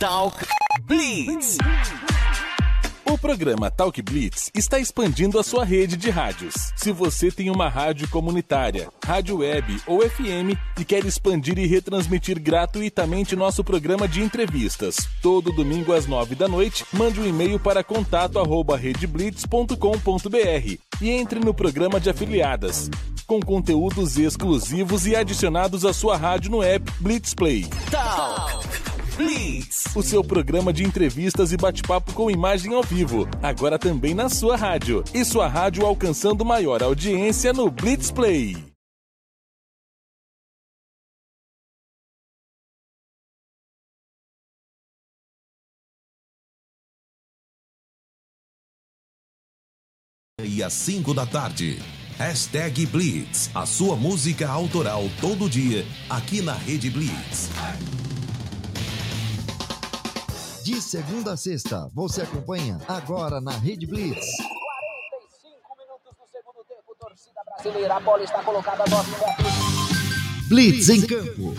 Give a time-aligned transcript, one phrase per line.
[0.00, 0.44] Talk
[0.84, 1.58] Blitz.
[3.04, 6.54] O programa Talk Blitz está expandindo a sua rede de rádios.
[6.74, 12.40] Se você tem uma rádio comunitária, rádio web ou FM e quer expandir e retransmitir
[12.40, 17.84] gratuitamente nosso programa de entrevistas, todo domingo às nove da noite, mande um e-mail para
[17.84, 22.88] contato@redeblitz.com.br e entre no programa de afiliadas,
[23.26, 27.66] com conteúdos exclusivos e adicionados à sua rádio no app Blitz Play.
[27.90, 29.84] Talk Blitz.
[29.94, 34.56] O seu programa de entrevistas e bate-papo com imagem ao vivo, agora também na sua
[34.56, 35.04] rádio.
[35.12, 38.56] E sua rádio alcançando maior audiência no Blitz Play.
[50.42, 51.78] e às 5 da tarde.
[52.16, 57.50] Hashtag Blitz, a sua música autoral todo dia, aqui na Rede Blitz.
[60.62, 64.26] De segunda a sexta, você acompanha agora na Rede Blitz.
[64.36, 67.96] 45 minutos do segundo tempo, torcida brasileira.
[67.96, 70.48] A bola está colocada a 9 metros.
[70.48, 71.54] Blitz em campo.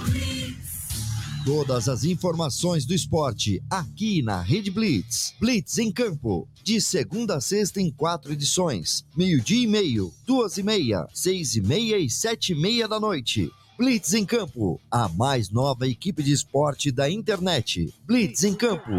[1.43, 5.33] Todas as informações do esporte aqui na Rede Blitz.
[5.39, 6.47] Blitz em campo.
[6.63, 9.03] De segunda a sexta em quatro edições.
[9.17, 13.49] Meio-dia e meio, duas e meia, seis e meia e sete e meia da noite.
[13.81, 14.79] Blitz em campo.
[14.91, 17.91] A mais nova equipe de esporte da internet.
[18.05, 18.91] Blitz em campo.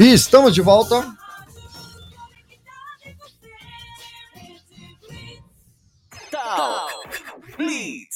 [0.00, 1.16] E estamos de volta.
[6.32, 7.22] Talk
[7.56, 8.11] Blitz.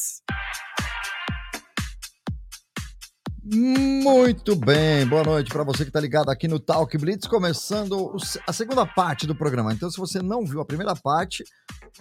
[3.49, 8.53] Muito bem, boa noite para você que está ligado aqui no Talk Blitz, começando a
[8.53, 9.73] segunda parte do programa.
[9.73, 11.45] Então, se você não viu a primeira parte,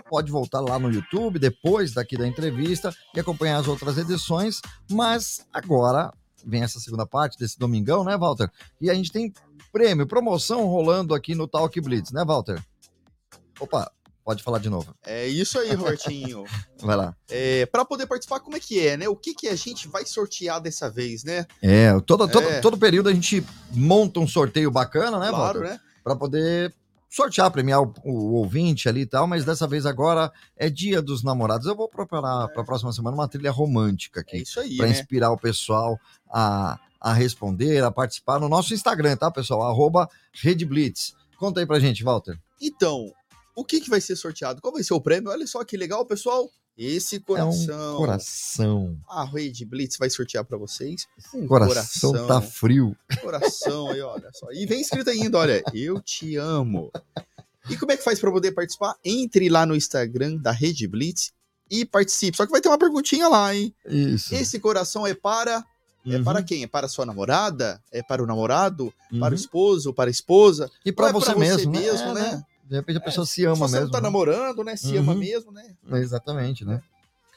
[0.10, 4.60] pode voltar lá no YouTube depois daqui da entrevista e acompanhar as outras edições.
[4.90, 6.12] Mas agora
[6.44, 8.50] vem essa segunda parte desse domingão, né, Walter?
[8.82, 9.32] E a gente tem
[9.72, 12.60] prêmio, promoção rolando aqui no Talk Blitz, né, Walter?
[13.60, 13.92] Opa,
[14.26, 14.94] pode falar de novo.
[15.06, 16.44] É isso aí, Robertinho.
[16.82, 17.16] Vai lá.
[17.30, 19.08] é, para poder participar, como é que é, né?
[19.08, 21.46] O que, que a gente vai sortear dessa vez, né?
[21.62, 22.60] É, todo, todo, É.
[22.60, 25.74] todo período a gente monta um sorteio bacana, né, claro, Walter?
[25.76, 25.80] né?
[26.04, 26.74] para poder
[27.10, 31.24] sortear, premiar o, o ouvinte ali e tal, mas dessa vez agora é Dia dos
[31.24, 31.66] Namorados.
[31.66, 34.88] Eu vou preparar para a próxima semana uma trilha romântica É aqui, isso aí, para
[34.88, 34.92] né?
[34.92, 35.98] inspirar o pessoal
[36.30, 39.64] a, a responder, a participar no nosso Instagram, tá, pessoal?
[39.64, 41.14] Arroba Rede Blitz.
[41.38, 42.38] Conta aí pra gente, Walter.
[42.62, 43.12] Então,
[43.56, 44.62] o que, que vai ser sorteado?
[44.62, 45.32] Qual vai ser o prêmio?
[45.32, 46.50] Olha só que legal, pessoal.
[46.78, 47.94] Esse É coração.
[47.94, 48.98] um coração.
[49.10, 51.08] A Rede Blitz vai sortear para vocês.
[51.34, 52.96] Um Coração, tá frio.
[53.22, 54.52] Coração aí, olha só.
[54.52, 56.92] E vem escrito ainda, olha, eu te amo.
[57.70, 58.96] E como é que faz para poder participar?
[59.06, 61.32] Entre lá no Instagram da Rede Blitz
[61.72, 62.36] e participe.
[62.36, 63.74] Só que vai ter uma perguntinha lá, hein?
[63.86, 64.36] Isso.
[64.36, 65.64] Esse coração é para
[66.06, 66.64] é Uhum, para quem?
[66.64, 67.82] É para sua namorada?
[67.92, 68.94] É para o namorado?
[69.10, 69.34] Para o uhum.
[69.34, 69.94] esposo?
[69.94, 70.70] Para a esposa?
[70.86, 71.80] E Ou é você, pra mesmo, né?
[71.80, 72.44] mesmo, É, né?
[72.66, 73.86] De repente a pessoa se Se ama você mesmo.
[73.86, 74.04] não tá né?
[74.04, 74.76] namorando, né?
[74.76, 75.20] Se ama Uhum.
[75.20, 75.76] mesmo, né?
[75.94, 76.82] Exatamente, né?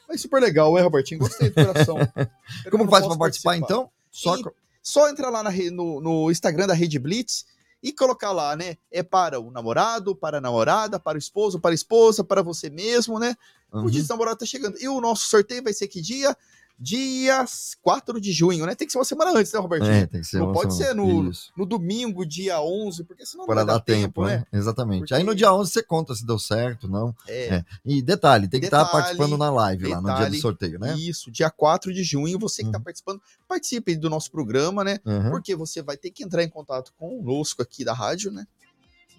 [0.07, 1.19] Mas super legal, é, Robertinho?
[1.19, 1.97] Gostei do coração.
[2.71, 3.89] Como faz para participar, então?
[4.11, 4.43] Só E-
[4.81, 7.45] Só entrar lá na no, no Instagram da Rede Blitz
[7.83, 8.75] e colocar lá, né?
[8.91, 12.69] É para o namorado, para a namorada, para o esposo, para a esposa, para você
[12.69, 13.35] mesmo, né?
[13.71, 13.85] Uhum.
[13.85, 14.77] O dia dos namorados tá chegando.
[14.81, 16.35] E o nosso sorteio vai ser que dia?
[16.81, 17.43] Dia
[17.81, 18.73] 4 de junho, né?
[18.73, 19.91] Tem que ser uma semana antes, né, Robertinho?
[19.91, 20.91] É, tem que ser Não pode semana.
[20.91, 21.51] ser no, Isso.
[21.57, 24.45] no domingo, dia 11, porque senão não Para vai dar dar tempo, né?
[24.53, 24.99] Exatamente.
[25.01, 27.13] Porque- Aí no dia 11 você conta se deu certo, não.
[27.27, 27.65] É, É.
[27.85, 30.79] E detalhe, tem que estar Detalhe, participando na live lá no dia do detalhe, sorteio,
[30.79, 30.95] né?
[30.97, 32.83] Isso, dia 4 de junho, você que tá Uhum.
[32.85, 34.99] participando, participe do nosso programa, né?
[35.05, 35.31] Uhum.
[35.31, 38.47] Porque você vai ter que entrar em contato conosco aqui da rádio, né?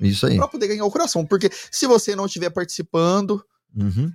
[0.01, 0.37] Isso aí.
[0.39, 1.27] Pra poder ganhar o coração.
[1.27, 3.45] Porque se você não estiver participando,
[3.77, 4.11] Uhum.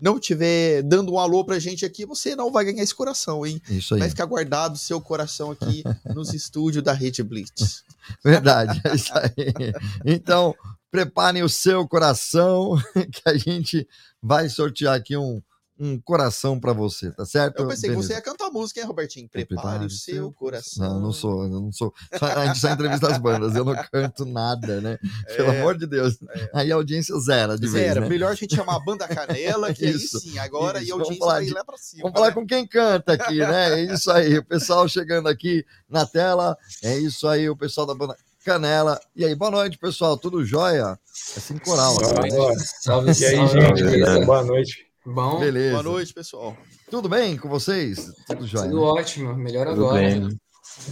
[0.00, 3.60] Não estiver dando um alô pra gente aqui, você não vai ganhar esse coração, hein?
[3.68, 4.00] Isso aí.
[4.00, 5.82] Vai ficar guardado o seu coração aqui
[6.14, 7.84] nos estúdios da Rede Blitz.
[8.24, 9.72] Verdade, é isso aí.
[10.04, 10.54] Então,
[10.90, 12.76] preparem o seu coração,
[13.12, 13.86] que a gente
[14.22, 15.40] vai sortear aqui um,
[15.82, 17.60] um coração para você, tá certo?
[17.60, 18.08] Eu pensei que Beleza.
[18.08, 19.26] você ia cantar música, hein, Robertinho?
[19.30, 20.86] Prepare o seu coração.
[20.86, 21.92] Não, não sou, eu não sou.
[22.20, 24.98] A gente só entrevista as bandas, eu não canto nada, né?
[25.34, 26.18] Pelo É, amor de Deus.
[26.52, 28.08] Aí a audiência zera de vez, Zero, né?
[28.10, 30.88] melhor a gente chamar a banda Canela, que Isso, aí sim, agora isso.
[30.88, 32.02] e a audiência falar vai de- lá pra cima.
[32.02, 32.34] Vamos falar né?
[32.34, 33.80] com quem canta aqui, né?
[33.80, 36.58] É isso aí, o pessoal chegando aqui na tela.
[36.82, 38.14] É isso aí, o pessoal da banda
[38.44, 39.00] Canela.
[39.16, 40.16] E aí, boa noite, pessoal.
[40.18, 40.98] Tudo jóia?
[41.36, 41.96] É sem coral.
[41.96, 42.54] agora, né?
[42.82, 44.26] Salve, E aí, salve, gente, beleza?
[44.26, 44.89] boa noite.
[45.04, 45.70] Bom, Beleza.
[45.72, 46.56] Boa noite, pessoal.
[46.90, 48.12] Tudo bem com vocês?
[48.26, 48.70] Tudo jóia.
[48.70, 48.86] tudo né?
[49.00, 50.00] ótimo, melhor Tudo agora.
[50.00, 50.38] bem.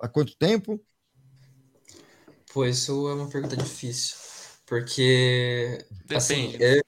[0.00, 0.80] há quanto tempo?
[2.52, 4.16] Pô, isso é uma pergunta difícil.
[4.66, 5.78] Porque,
[6.14, 6.64] assim, Depende.
[6.64, 6.82] eu,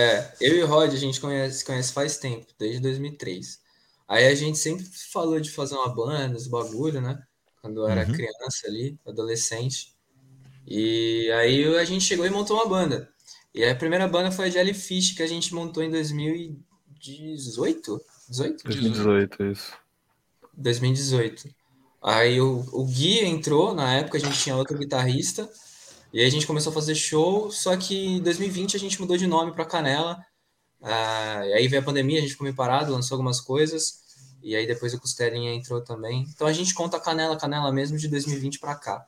[0.00, 3.60] é, eu e o Rod, a gente conhece, conhece faz tempo, desde 2003.
[4.08, 7.20] Aí a gente sempre falou de fazer uma banda, os bagulho, né?
[7.62, 8.12] Quando eu era Uhum.
[8.12, 9.94] criança ali, adolescente.
[10.66, 13.08] E aí a gente chegou e montou uma banda.
[13.54, 18.00] E a primeira banda foi a Jellyfish, que a gente montou em 2018?
[18.28, 18.64] 18?
[18.64, 19.72] 2018, isso.
[20.54, 21.48] 2018.
[22.02, 25.48] Aí o, o Gui entrou, na época a gente tinha outro guitarrista,
[26.12, 29.16] e aí a gente começou a fazer show, só que em 2020 a gente mudou
[29.16, 30.22] de nome para Canela.
[30.82, 34.00] Ah, e aí veio a pandemia, a gente ficou meio parado, lançou algumas coisas,
[34.42, 36.26] e aí depois o Costelinha entrou também.
[36.34, 39.06] Então a gente conta Canela, Canela mesmo de 2020 para cá.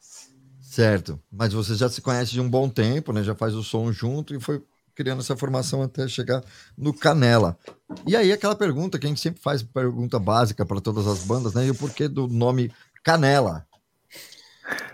[0.63, 1.21] Certo.
[1.31, 3.23] Mas você já se conhece de um bom tempo, né?
[3.23, 4.63] Já faz o som junto e foi
[4.95, 6.43] criando essa formação até chegar
[6.77, 7.59] no Canela.
[8.07, 11.55] E aí aquela pergunta que a gente sempre faz, pergunta básica para todas as bandas,
[11.55, 11.67] né?
[11.67, 12.73] E o porquê do nome
[13.03, 13.67] Canela?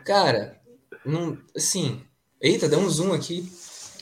[0.04, 0.59] Cara,
[1.04, 2.02] não, assim,
[2.40, 3.50] eita, deu um zoom aqui.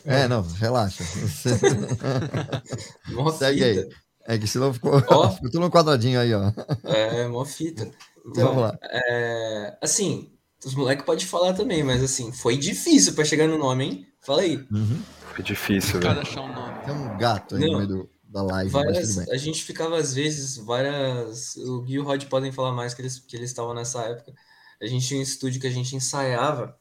[0.05, 1.03] É, não, relaxa.
[3.09, 3.89] Mó Segue aí.
[4.27, 5.31] É que senão ficou, Ó.
[5.33, 6.53] ficou tudo no quadradinho aí, ó.
[6.85, 7.85] É, mó fita.
[8.25, 8.79] Vamos Então, lá.
[8.83, 10.31] é, assim,
[10.65, 14.06] os moleques podem falar também, mas assim, foi difícil pra chegar no nome, hein?
[14.21, 14.56] Fala aí.
[14.71, 15.03] Uhum.
[15.35, 16.29] Foi difícil, Cada velho.
[16.29, 16.79] achar um nome.
[16.85, 17.77] Tem um gato aí no Não.
[17.79, 21.56] meio do- da live, Várias, a gente ficava às vezes, várias.
[21.56, 24.35] O Gui e o Rod podem falar mais que eles que eles estavam nessa época.
[24.83, 26.77] A gente tinha um estúdio que a gente ensaiava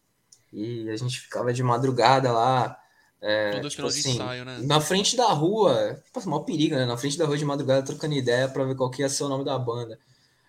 [0.51, 2.77] e a gente ficava de madrugada lá.
[3.21, 4.59] é, Todo tipo de assim, ensaio, né?
[4.63, 6.85] na frente da rua, passa maior perigo, né?
[6.85, 9.29] Na frente da rua de madrugada, trocando ideia pra ver qual que ia ser o
[9.29, 9.97] nome da banda.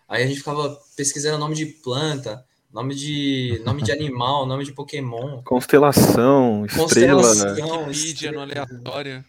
[0.09, 4.73] Aí a gente ficava pesquisando nome de planta, nome de nome de animal, nome de
[4.73, 7.23] Pokémon, Constelação, estrela.
[7.23, 8.43] constelação, no estrela.
[8.43, 9.25] aleatório.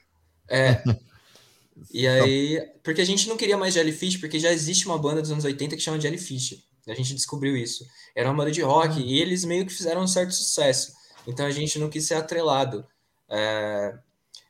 [0.47, 0.81] É.
[1.91, 5.31] E aí, porque a gente não queria mais Jellyfish, porque já existe uma banda dos
[5.31, 6.61] anos 80 que chama Jellyfish.
[6.91, 7.85] A gente descobriu isso.
[8.15, 10.93] Era uma banda de rock e eles meio que fizeram um certo sucesso.
[11.27, 12.85] Então a gente não quis ser atrelado.
[13.29, 13.97] É,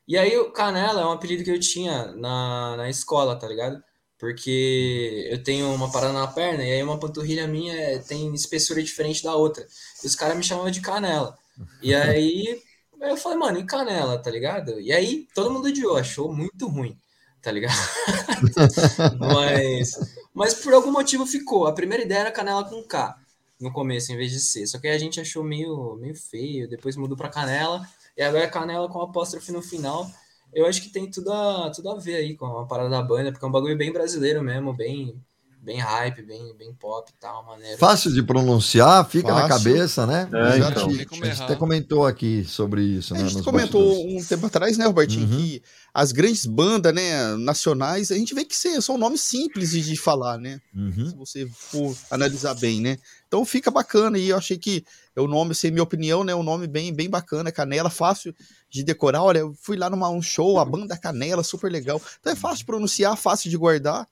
[0.07, 3.81] E aí o Canela é um apelido que eu tinha na, na escola, tá ligado?
[4.17, 8.81] Porque eu tenho uma parada na perna e aí uma panturrilha minha é- tem espessura
[8.83, 9.65] diferente da outra.
[10.03, 11.37] E os caras me chamavam de Canela.
[11.81, 12.61] E aí
[13.01, 14.79] eu falei, mano, e Canela, tá ligado?
[14.81, 16.99] E aí todo mundo odiou, achou muito ruim,
[17.41, 17.73] tá ligado?
[19.19, 19.91] mas,
[20.39, 21.67] mas por algum motivo ficou.
[21.67, 23.13] A primeira ideia era Canela com K
[23.59, 24.65] no começo, em vez de C.
[24.65, 28.47] Só que a gente achou meio, meio feio, depois mudou pra Canela, e agora é
[28.47, 30.09] Canela com apóstrofe no final.
[30.53, 33.33] Eu acho que tem tudo a, tudo a ver aí com a parada da banda,
[33.33, 35.21] porque é um bagulho bem brasileiro mesmo, bem,
[35.61, 37.77] bem hype, bem, bem pop e tal, maneiro.
[37.77, 39.71] Fácil de pronunciar, fica na Fácil.
[39.71, 40.29] cabeça, né?
[40.33, 40.87] É, a, gente, então.
[40.87, 43.23] Tem como a gente até comentou aqui sobre isso, A né?
[43.25, 44.25] gente nos comentou bastidores.
[44.25, 45.37] um tempo atrás, né, Robertinho, Uhum.
[45.37, 45.61] que
[45.93, 50.37] as grandes bandas, né, nacionais, a gente vê que são nomes simples de de falar,
[50.37, 50.61] né?
[50.75, 51.09] Uhum.
[51.09, 52.97] Se você for analisar bem, né?
[53.27, 54.83] Então fica bacana e eu achei que
[55.15, 58.33] é o nome, sem minha opinião, né, um nome bem, bem bacana, Canela, fácil
[58.69, 59.23] de decorar.
[59.23, 62.01] Olha, eu fui lá numa um show, a banda Canela, super legal.
[62.19, 64.07] Então é fácil de pronunciar, fácil de guardar.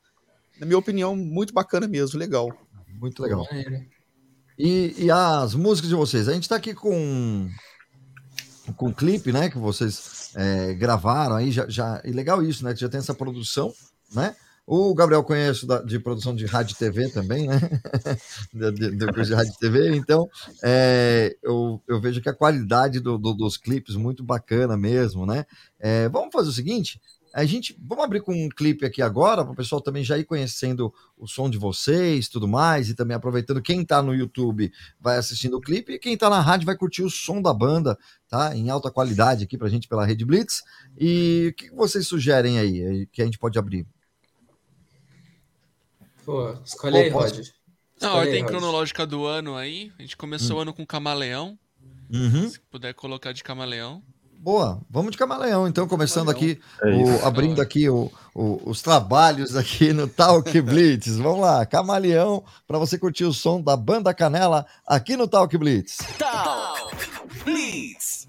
[0.60, 2.50] Na minha opinião, muito bacana mesmo, legal.
[3.00, 3.46] Muito legal.
[4.58, 6.28] E, e as músicas de vocês?
[6.28, 7.48] A gente tá aqui com
[8.76, 9.50] com o clipe, né?
[9.50, 12.02] Que vocês é, gravaram aí, já, já.
[12.04, 12.74] E legal isso, né?
[12.74, 13.74] Que já tem essa produção,
[14.14, 14.36] né?
[14.66, 17.58] O Gabriel conheço da- de produção de rádio e TV também, né?
[19.14, 19.96] Curso de rádio e TV.
[19.96, 20.28] Então,
[20.62, 25.46] é, eu, eu vejo que a qualidade do- do- dos clipes muito bacana mesmo, né?
[25.80, 27.00] É, vamos fazer o seguinte.
[27.38, 30.24] A gente vamos abrir com um clipe aqui agora para o pessoal também já ir
[30.24, 35.18] conhecendo o som de vocês, tudo mais, e também aproveitando quem está no YouTube vai
[35.18, 37.96] assistindo o clipe e quem está na rádio vai curtir o som da banda,
[38.28, 38.58] tá?
[38.58, 40.64] Em alta qualidade aqui para a gente pela Rede Blitz.
[41.00, 43.86] E o que vocês sugerem aí que a gente pode abrir?
[46.26, 47.40] Pô, escolhe aí, Rod.
[48.02, 51.56] Na ordem cronológica do ano aí, a gente começou o ano com Camaleão.
[52.12, 52.50] Uhum.
[52.50, 54.02] Se puder colocar de Camaleão.
[54.40, 59.56] Boa, vamos de camaleão, então, começando aqui, É o- abrindo aqui o- o- os trabalhos
[59.58, 61.18] aqui no Talk Blitz.
[61.18, 65.98] Vamos lá, camaleão, para você curtir o som da banda Canela aqui no Talk Blitz.
[66.18, 66.96] Talk
[67.44, 68.27] Blitz.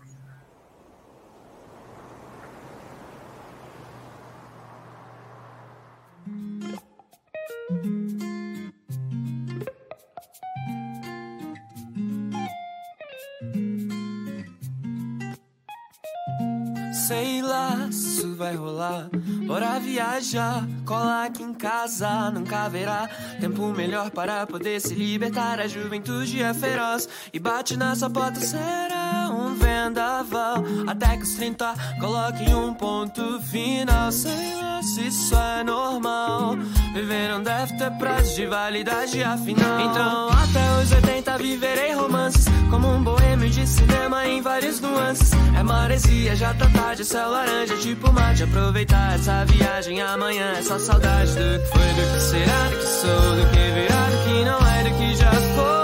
[18.39, 19.09] Vai rolar.
[19.47, 22.31] Bora viajar, cola aqui em casa.
[22.31, 25.59] Nunca haverá tempo melhor para poder se libertar.
[25.59, 28.41] A juventude é feroz e bate na sua porta.
[28.41, 34.13] Será um vendaval até que os 30 coloquem um ponto final.
[34.13, 36.57] Sei lá se isso é normal.
[36.95, 39.81] Viver não deve ter prazo de validade, afinal.
[39.81, 42.48] Então, até os 80 viverei romances.
[42.71, 45.31] Como um boêmio de cinema em várias nuances.
[45.59, 48.43] É maresia, já tá tarde, céu laranja, tipo mate.
[48.43, 50.53] Aproveitar essa viagem amanhã.
[50.59, 54.11] É só saudade do que foi, do que será, do que sou, do que virá,
[54.11, 55.78] do que não é, do que já foi.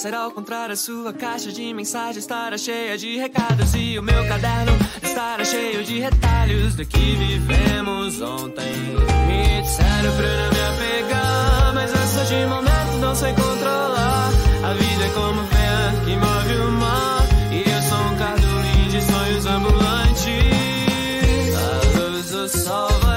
[0.00, 4.26] Nascer ao contrário, a sua caixa de mensagem estará cheia de recados e o meu
[4.26, 8.72] caderno estará cheio de retalhos do que vivemos ontem.
[9.26, 14.30] Me disseram pra não me apegar, mas essa de momento não sei controlar.
[14.64, 19.02] A vida é como vento que move o mar, e eu sou um cardume de
[19.02, 20.30] sonhos ambulantes.
[21.56, 23.09] A luz do sol vai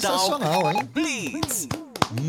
[0.00, 0.88] Sensacional, hein?
[0.92, 1.68] Blitz.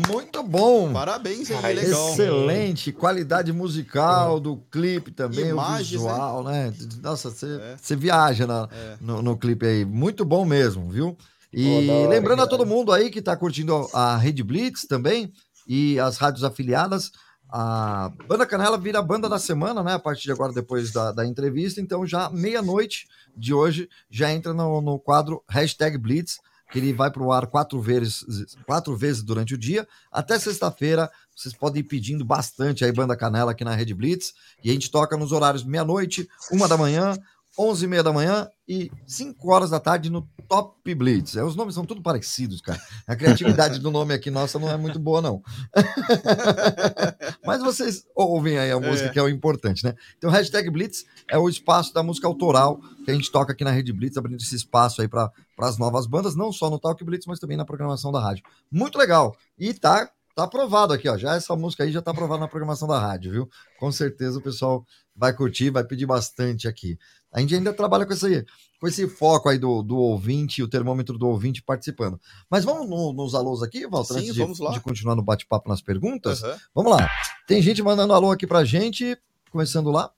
[0.08, 0.92] Muito bom.
[0.92, 2.10] Parabéns aí, Ai, legal.
[2.12, 6.72] Excelente, qualidade musical do clipe também, Imagens, o visual, né?
[7.02, 7.76] Nossa, você É.
[7.80, 8.96] você viaja na- É.
[9.00, 9.84] no, no clipe aí.
[9.84, 11.16] Muito bom mesmo, viu?
[11.52, 14.86] E Pô, da hora, lembrando a todo mundo aí que tá curtindo a Rede Blitz
[14.86, 15.30] também,
[15.68, 17.12] e as rádios afiliadas.
[17.48, 19.92] A Banda Canela vira a banda da semana, né?
[19.92, 21.80] A partir de agora, depois da, da entrevista.
[21.80, 23.06] Então, já meia-noite
[23.36, 26.38] de hoje, já entra no, no quadro Hashtag Blitz,
[26.70, 28.24] que ele vai para o ar quatro vezes,
[28.66, 29.86] quatro vezes durante o dia.
[30.10, 34.34] Até sexta-feira, vocês podem ir pedindo bastante aí Banda Canela aqui na Rede Blitz.
[34.62, 37.16] E a gente toca nos horários meia-noite, uma da manhã,
[37.58, 41.36] onze e meia da manhã e 5 horas da tarde no Top Blitz.
[41.36, 42.80] É, os nomes são tudo parecidos, cara.
[43.06, 45.42] A criatividade do nome aqui nossa não é muito boa, não.
[47.44, 49.12] Mas vocês ouvem aí a música, É.
[49.12, 49.94] que é o importante, né?
[50.16, 53.70] Então, hashtag Blitz é o espaço da música autoral que a gente toca aqui na
[53.70, 55.30] Rede Blitz, abrindo esse espaço aí para
[55.60, 58.44] as novas bandas, não só no Talk Blitz, mas também na programação da rádio.
[58.70, 59.36] Muito legal.
[59.58, 61.16] E tá Tá aprovado aqui, ó.
[61.16, 63.48] Já essa música aí já tá aprovada na programação da rádio, viu?
[63.78, 64.84] Com certeza o pessoal
[65.14, 66.98] vai curtir, vai pedir bastante aqui.
[67.34, 68.46] A gente ainda trabalha com esse,
[68.80, 72.18] com esse foco aí do, do ouvinte, o termômetro do ouvinte participando.
[72.48, 74.70] Mas vamos no- nos alôs aqui, Walter, Sim, antes de, vamos lá.
[74.72, 76.44] de continuar no bate-papo nas perguntas?
[76.44, 76.56] Aham.
[76.74, 77.10] Vamos lá.
[77.48, 79.18] Tem gente mandando alô aqui pra gente,
[79.50, 80.10] começando lá.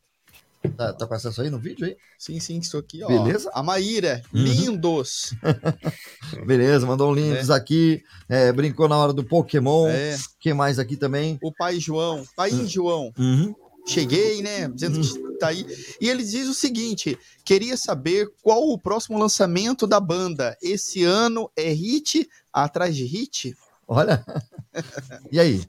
[0.77, 1.97] Tá, tá com acesso aí no vídeo aí?
[2.19, 3.07] Sim, sim, estou aqui, ó.
[3.07, 3.49] Beleza?
[3.55, 4.43] A Maíra, Uhum.
[4.43, 5.33] lindos.
[6.45, 9.87] Beleza, mandou um lindos aqui, é, brincou na hora do Pokémon.
[9.89, 10.17] É.
[10.41, 11.39] Quem mais aqui também?
[11.43, 13.13] O pai João, pai João.
[13.19, 13.55] Uhum.
[13.87, 14.69] Cheguei, né?
[14.69, 15.67] Dizendo que tá aí.
[16.01, 20.57] E ele diz o seguinte: queria saber qual o próximo lançamento da banda.
[20.63, 23.57] Esse ano é hit atrás de hit?
[23.87, 24.25] Olha.
[25.33, 25.65] E aí?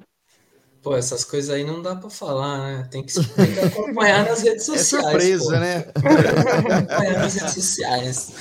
[0.82, 2.88] Pô, essas coisas aí não dá pra falar, né?
[2.92, 5.06] Tem que, tem que acompanhar nas redes É sociais.
[5.06, 5.52] surpresa, pô.
[5.52, 5.78] né?
[5.96, 8.32] acompanhar nas redes sociais.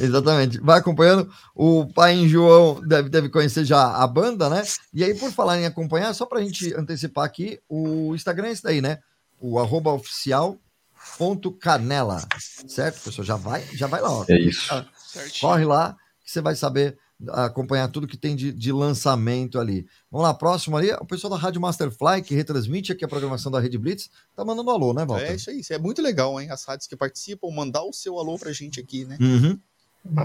[0.00, 0.60] Exatamente.
[0.60, 1.28] Vai acompanhando.
[1.54, 4.62] O pai em João deve, deve conhecer já a banda, né?
[4.92, 8.62] E aí, por falar em acompanhar, só pra gente antecipar aqui, o Instagram é esse
[8.62, 8.98] daí, né?
[9.40, 10.58] O arroba oficial
[11.16, 12.26] ponto canela,
[12.66, 13.24] certo, pessoal?
[13.24, 14.24] Já vai, já vai lá, ó.
[14.28, 14.72] É isso.
[14.72, 14.84] Ah,
[15.40, 16.98] Corre lá que você vai saber
[17.30, 19.86] acompanhar tudo que tem de, de lançamento ali.
[20.10, 23.58] Vamos lá, próximo ali, o pessoal da Rádio Masterfly, que retransmite aqui a programação da
[23.58, 25.32] Rede Blitz, tá mandando alô, né, Walter?
[25.32, 25.60] É isso aí.
[25.60, 26.50] Isso é muito legal, hein?
[26.50, 29.16] As rádios que participam, mandar o seu alô pra gente aqui, né?
[29.20, 29.58] Uhum.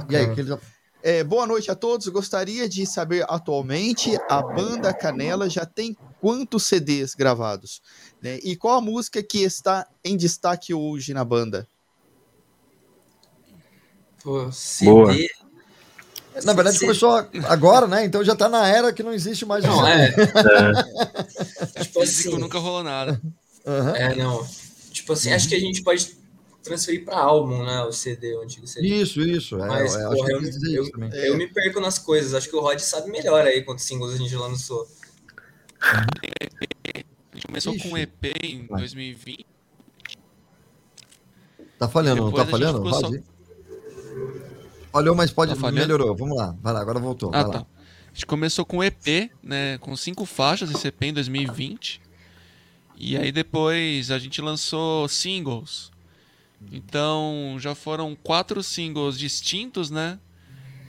[0.09, 0.57] E aí, que eles...
[1.01, 2.07] É, boa noite a todos.
[2.07, 7.81] Gostaria de saber atualmente a banda Canela já tem quantos CDs gravados?
[8.21, 8.39] Né?
[8.45, 11.67] E qual a música que está em destaque hoje na banda?
[14.23, 14.89] Pô, CD.
[14.89, 15.13] Boa.
[16.45, 16.85] Na verdade, CD.
[16.85, 17.11] começou
[17.43, 18.05] agora, né?
[18.05, 20.15] Então já tá na era que não existe mais Não, é.
[21.75, 21.83] É.
[21.83, 22.39] Tipo Físico assim.
[22.39, 23.21] nunca rolou nada.
[23.67, 23.95] Aham.
[23.97, 24.47] É, não.
[24.93, 26.15] Tipo assim, acho que a gente pode
[26.63, 27.81] transferir pra álbum, né?
[27.81, 28.87] O CD, o antigo CD.
[28.87, 29.61] Isso, isso.
[29.61, 32.33] É, Mas, é, porra, eu, eu eu, eu me perco nas coisas.
[32.33, 34.87] Acho que o Rod sabe melhor aí quantos singles a gente lançou.
[35.83, 38.03] A gente começou com um Ixi.
[38.03, 38.79] EP em Vai.
[38.79, 39.45] 2020.
[41.77, 42.89] Tá falhando, não tá falhando?
[42.89, 43.11] só-?
[44.91, 45.59] Falhou, mas pode.
[45.59, 46.15] Tá melhorou.
[46.15, 46.55] Vamos lá.
[46.61, 47.31] Vai lá, agora voltou.
[47.33, 47.59] Ah, tá.
[47.59, 49.77] A gente começou com EP, né?
[49.79, 51.99] Com cinco faixas, esse EP em 2020.
[52.95, 55.91] E aí depois a gente lançou singles.
[56.71, 60.19] Então já foram quatro singles distintos, né?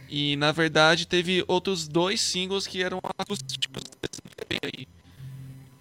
[0.08, 4.86] E na verdade teve outros dois singles que eram acústicos desse EP aí.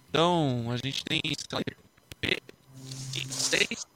[0.08, 1.20] Então a gente tem
[3.28, 3.86] seis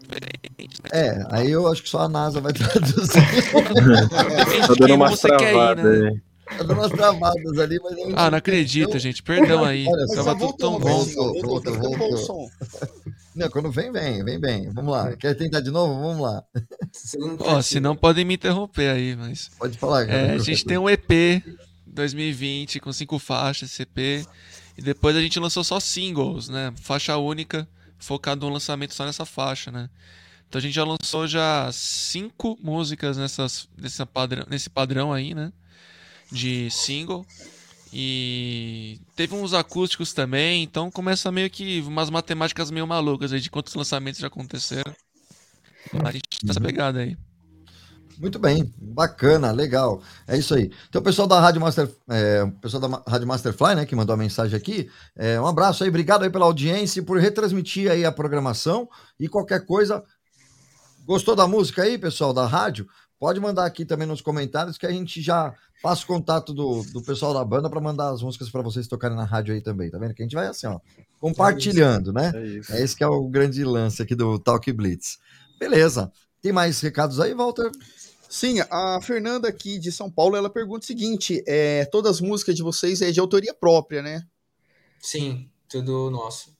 [0.00, 0.88] diferentes, né?
[0.92, 3.22] É, aí eu acho que só a NASA vai traduzir.
[4.66, 6.08] Tá dando umas ir, travadas né?
[6.08, 6.20] aí.
[6.56, 9.22] tá dando umas travadas ali, mas eu Ah, não acredito, gente.
[9.22, 9.86] Perdão aí.
[9.86, 11.04] Olha, Tava tudo tão bom.
[11.04, 12.50] Voltou, voltou, tá voltou, voltou.
[13.38, 14.68] Não, quando vem, vem, vem bem.
[14.70, 15.16] Vamos lá.
[15.16, 16.00] Quer tentar de novo?
[16.00, 16.42] Vamos lá.
[16.92, 19.48] Segundo Ó, se não podem me interromper aí, mas.
[19.56, 20.06] Pode falar.
[20.06, 20.18] cara.
[20.18, 21.42] É, a gente tem um EP
[21.86, 24.26] 2020 com cinco faixas, EP.
[24.76, 26.72] E depois a gente lançou só singles, né?
[26.82, 29.88] Faixa única, focado no lançamento só nessa faixa, né?
[30.48, 35.52] Então a gente já lançou já cinco músicas nessas, nessa padrão, nesse padrão aí, né?
[36.32, 37.24] De single.
[37.92, 43.50] E teve uns acústicos também, então começa meio que umas matemáticas meio malucas aí de
[43.50, 44.94] quantos lançamentos já aconteceram.
[46.04, 47.16] A gente tá nessa pegada aí.
[48.18, 50.02] Muito bem, bacana, legal.
[50.26, 50.72] É isso aí.
[50.88, 54.16] Então, o pessoal da Rádio Master, é, pessoal da Rádio Masterfly, né, que mandou a
[54.16, 58.10] mensagem aqui, é, um abraço aí, obrigado aí pela audiência e por retransmitir aí a
[58.10, 58.88] programação.
[59.20, 60.02] E qualquer coisa,
[61.06, 62.88] gostou da música aí, pessoal da rádio?
[63.18, 67.02] Pode mandar aqui também nos comentários que a gente já passa o contato do, do
[67.02, 69.98] pessoal da banda para mandar as músicas para vocês tocarem na rádio aí também, tá
[69.98, 70.14] vendo?
[70.14, 70.78] Que a gente vai assim, ó,
[71.20, 72.32] compartilhando, né?
[72.34, 72.72] É isso.
[72.72, 75.18] É esse que é o grande lance aqui do Talk Blitz.
[75.58, 76.12] Beleza.
[76.40, 77.70] Tem mais recados aí, Walter?
[78.28, 82.54] Sim, a Fernanda aqui de São Paulo, ela pergunta o seguinte, é, todas as músicas
[82.54, 84.22] de vocês é de autoria própria, né?
[85.00, 86.57] Sim, tudo nosso.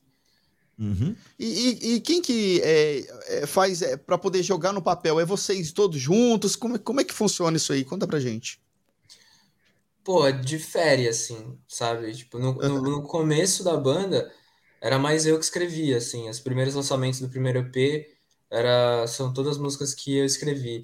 [0.79, 1.17] Uhum.
[1.39, 5.19] E, e- e quem que é, é, faz é, para poder jogar no papel?
[5.21, 6.55] É vocês todos juntos?
[6.57, 7.85] Como, é- como é que funciona isso aí?
[7.85, 8.61] Conta pra gente.
[10.05, 12.13] pô, difere, assim, sabe?
[12.15, 14.33] Tipo, no, no, no começo da banda,
[14.81, 16.29] era mais eu que escrevia, assim.
[16.29, 18.07] Os primeiros lançamentos do primeiro EP
[18.51, 20.83] era, são todas músicas que eu escrevi.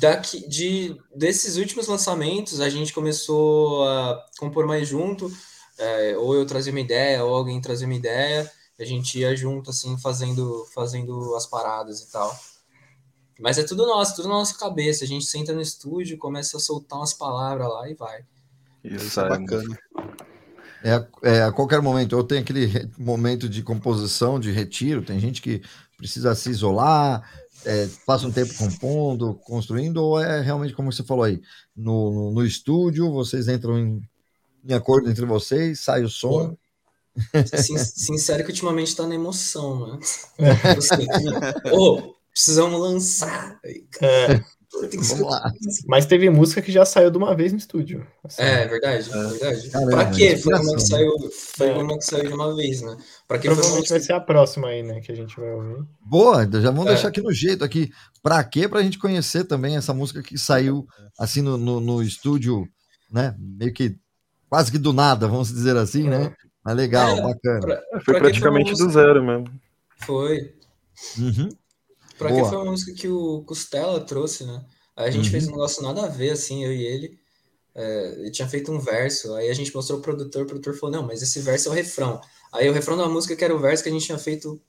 [0.00, 5.30] Daqui, de, desses últimos lançamentos, a gente começou a compor mais junto,
[5.78, 9.70] é, ou eu trazia uma ideia, ou alguém trazia uma ideia, a gente ia junto,
[9.70, 12.36] assim, fazendo, fazendo as paradas e tal.
[13.40, 15.04] Mas é tudo nosso, tudo na nossa cabeça.
[15.04, 18.24] A gente senta no estúdio, começa a soltar umas palavras lá e vai.
[18.82, 19.78] Isso é bacana.
[20.84, 25.40] É, é, a qualquer momento, ou tem aquele momento de composição, de retiro, tem gente
[25.40, 25.62] que
[25.96, 27.26] precisa se isolar,
[27.64, 31.40] é, passa um tempo compondo, construindo, ou é realmente como você falou aí,
[31.74, 34.02] no, no, no estúdio, vocês entram em,
[34.62, 36.54] em acordo entre vocês, sai o som.
[37.56, 40.00] Sin- Sincero que ultimamente tá na emoção, mano.
[40.78, 41.06] Assim,
[41.72, 43.58] Ô, precisamos lançar.
[43.64, 44.38] Aí, É,
[44.88, 45.52] que lá.
[45.86, 48.04] mas teve música que já saiu de uma vez no estúdio.
[48.24, 48.42] assim.
[48.42, 49.70] É, verdade, verdade.
[49.70, 50.36] Caramba, pra quê?
[50.36, 52.96] Foi uma que inspiração, saiu, foi uma que saiu de uma vez, né?
[53.28, 54.00] Pra quê foi uma Provavelmente vai música...
[54.00, 55.00] ser a próxima aí, né?
[55.00, 55.84] Que a gente vai ouvir.
[56.04, 56.94] Boa, então já vamos É.
[56.94, 57.88] deixar aqui no jeito aqui.
[58.20, 58.68] Pra quê?
[58.68, 60.84] Pra gente conhecer também essa música que saiu
[61.16, 62.66] assim no, no, no estúdio,
[63.12, 63.36] né?
[63.38, 63.96] Meio que
[64.50, 66.32] quase que do nada, vamos dizer assim, né?
[66.64, 67.60] Mas legal, É, bacana.
[67.60, 69.48] Pra, Foi pra praticamente do zero mesmo.
[70.04, 70.54] Foi.
[71.18, 71.48] Uhum.
[72.18, 72.42] Pra Boa.
[72.42, 74.64] que foi uma música que o Costela trouxe, né?
[74.96, 75.30] Aí a gente Uhum.
[75.32, 77.18] fez um negócio nada a ver, assim, eu e ele.
[77.74, 80.94] É, ele tinha feito um verso, aí a gente mostrou pro produtor, o produtor falou,
[80.96, 82.20] não, mas esse verso é o refrão.
[82.52, 84.60] Aí o refrão da música, que era o verso que a gente tinha feito,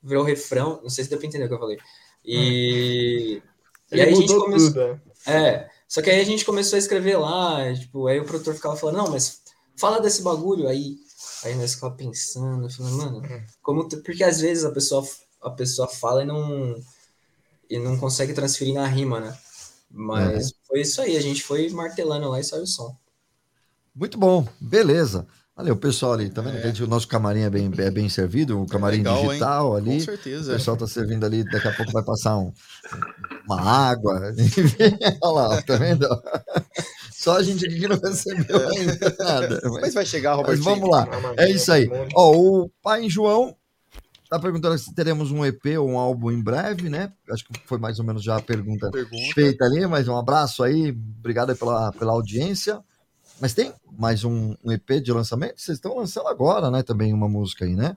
[0.00, 1.78] virou refrão, não sei se deu pra entender o que eu falei.
[2.24, 3.42] E,
[3.90, 4.68] e Ele aí a gente começou...
[4.72, 5.00] tudo, né?
[5.26, 8.76] É, só que aí a gente começou a escrever lá, tipo, aí o produtor ficava
[8.76, 9.42] falando, não, mas
[9.76, 10.96] fala desse bagulho aí.
[11.44, 13.22] Aí nós ficava pensando, falando, mano,
[13.62, 15.04] como tu- porque às vezes a pessoa
[15.42, 16.76] a pessoa fala e não
[17.68, 19.36] e não consegue transferir na rima, né?
[19.90, 22.94] Mas foi isso aí, a gente foi martelando lá e saiu o som.
[23.94, 25.26] Muito bom, beleza.
[25.54, 26.62] Olha o pessoal ali, tá vendo?
[26.62, 29.28] gente- o nosso camarim é bem, é bem servido, o camarim legal, hein?
[29.28, 29.98] digital Com ali.
[29.98, 30.52] O certeza.
[30.54, 32.52] pessoal tá servindo ali, daqui a pouco vai passar um-
[33.44, 34.32] uma água.
[35.22, 36.06] Olha lá, tá vendo?
[37.22, 39.60] Só a gente aqui que não recebeu ainda nada.
[39.80, 40.64] Mas vai chegar, Mas Robertinho.
[40.64, 41.06] vamos lá.
[41.38, 41.88] É isso aí.
[42.16, 43.56] Ó, o pai João
[44.28, 47.12] tá perguntando se teremos um EP ou um álbum em breve, né?
[47.30, 49.34] Acho que foi mais ou menos já a pergunta, Pergunta.
[49.34, 52.82] feita ali, mas um abraço aí, obrigado aí pela, pela audiência.
[53.40, 55.60] Mas tem mais um, um EP de lançamento?
[55.60, 56.82] Vocês estão lançando agora, né?
[56.82, 57.96] Também uma música aí, né?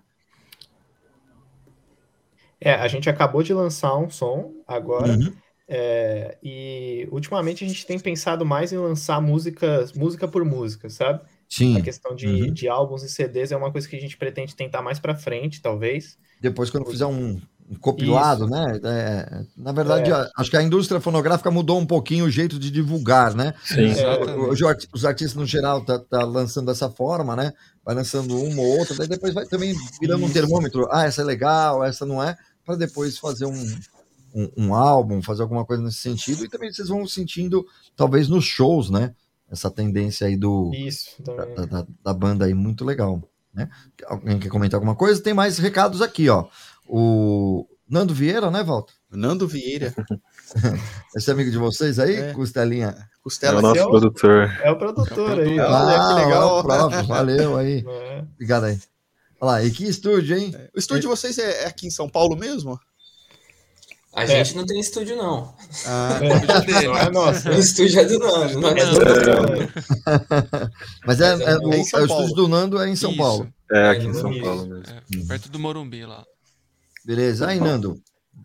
[2.62, 5.14] É, a gente acabou de lançar um som agora.
[5.14, 5.34] Uhum.
[5.68, 11.22] É, e ultimamente a gente tem pensado mais em lançar músicas, música por música, sabe?
[11.50, 11.78] Sim.
[11.78, 12.54] A questão de, Uhum.
[12.54, 15.62] de álbuns e CDs é uma coisa que a gente pretende tentar mais pra frente,
[15.62, 16.18] talvez.
[16.42, 18.80] Depois, quando fizer um, um compilado, né?
[18.84, 20.30] É, na verdade, É.
[20.38, 23.54] acho que a indústria fonográfica mudou um pouquinho o jeito de divulgar, né?
[23.64, 23.86] Sim.
[23.86, 24.40] Exatamente.
[24.40, 27.54] Hoje o arti- os artistas, no geral, tá, tá lançando dessa forma, né?
[27.84, 30.88] Vai lançando uma ou outra, daí depois vai também virando um termômetro.
[30.92, 33.78] Ah, essa é legal, essa não é, para depois fazer um,
[34.36, 36.44] um, um álbum, fazer alguma coisa nesse sentido.
[36.46, 39.16] E também vocês vão sentindo, talvez, nos shows, né?
[39.50, 41.22] Essa tendência aí do, Isso.
[41.24, 43.22] da, da- da banda aí, muito legal.
[43.54, 43.70] Né?
[44.08, 45.22] Alguém quer comentar alguma coisa?
[45.22, 46.46] Tem mais recados aqui, ó.
[46.88, 48.94] O Nando Vieira, né, Walter?
[49.10, 49.94] Nando Vieira.
[51.16, 52.34] Esse é amigo de vocês aí, É.
[52.34, 52.88] Costelinha?
[52.90, 53.60] É Costela.
[53.60, 54.52] o nosso Seu- produtor.
[54.62, 55.60] É o produtor aí.
[55.60, 56.08] Olha, ó.
[56.16, 56.48] que legal.
[56.48, 57.84] ó, o próprio, valeu aí.
[57.88, 58.24] É.
[58.34, 58.80] Obrigado aí.
[59.40, 60.54] Olha lá, e que estúdio, hein?
[60.76, 62.80] O estúdio de vocês é é aqui em São Paulo mesmo?
[64.16, 65.54] A gente não tem estúdio, não.
[65.86, 67.50] Ah, É, não é nosso.
[67.50, 68.96] O estúdio é do Nando, não é É do.
[71.06, 73.20] Mas é, Mas é é o, é é estúdio do Nando é em São Isso.
[73.20, 73.54] Paulo.
[73.72, 74.22] É, aqui em Isso.
[74.22, 74.84] São Paulo mesmo.
[74.88, 76.24] É, perto do Morumbi lá.
[77.04, 77.48] Beleza.
[77.48, 78.02] Aí, Nando.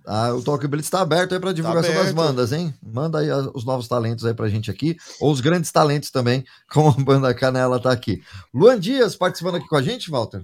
[0.07, 2.17] ah, o Talk Blitz está aberto aí para divulgação das aberto.
[2.17, 2.75] bandas, hein?
[2.83, 6.91] Manda aí os novos talentos aí pra gente aqui, ou os grandes talentos também, como
[6.91, 8.23] a banda Canela tá aqui.
[8.53, 10.43] Luan Dias participando aqui com a gente, Walter?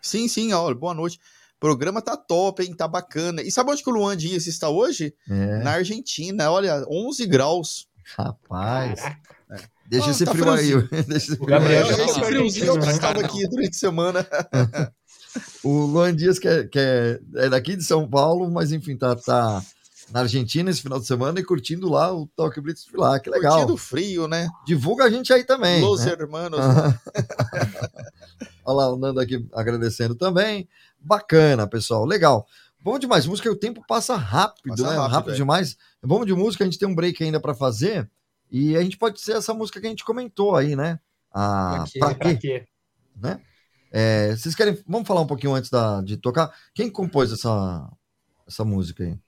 [0.00, 1.18] sim, sim, olha, boa noite.
[1.62, 2.74] O programa tá top, hein?
[2.74, 3.40] Tá bacana.
[3.40, 5.14] E sabe onde que o Luan Dias está hoje?
[5.30, 7.86] É, Na Argentina, olha, 11 graus.
[8.16, 9.00] rapaz.
[9.86, 10.72] Deixa Ah, esse tá frio aí.
[11.06, 11.92] Deixa esse frio Gabriel aí.
[11.92, 12.92] esse tá friozinho que né?
[12.92, 14.26] estava aqui durante a semana.
[15.64, 19.16] O Luan Dias, que é, que é, é daqui de São Paulo, mas enfim, tá,
[19.16, 19.62] tá
[20.10, 23.18] na Argentina esse final de semana e curtindo lá o Talk Blitz de lá.
[23.18, 23.52] Que legal.
[23.54, 24.46] Curtindo frio, né?
[24.66, 25.80] Divulga a gente aí também.
[25.80, 26.12] Los né?
[26.12, 26.60] hermanos.
[28.64, 30.68] Olha lá, o Nando aqui agradecendo também.
[31.04, 32.04] Bacana, pessoal.
[32.04, 32.46] Legal.
[32.80, 33.26] Bom demais.
[33.26, 34.96] Música, o tempo passa rápido, Passa né?
[34.96, 35.36] rápido, Rápido, é.
[35.36, 35.76] demais.
[36.02, 38.10] Vamos de música, a gente tem um break ainda para fazer.
[38.50, 40.98] E a gente pode ser essa música que a gente comentou aí, né?
[41.32, 41.98] Ah, Pra quê?
[41.98, 42.66] pra Pra quê?
[43.16, 43.40] Né?
[43.90, 44.78] É, vocês querem.
[44.86, 46.52] Vamos falar um pouquinho antes da, de tocar.
[46.74, 47.88] Quem compôs essa,
[48.46, 49.18] essa música aí?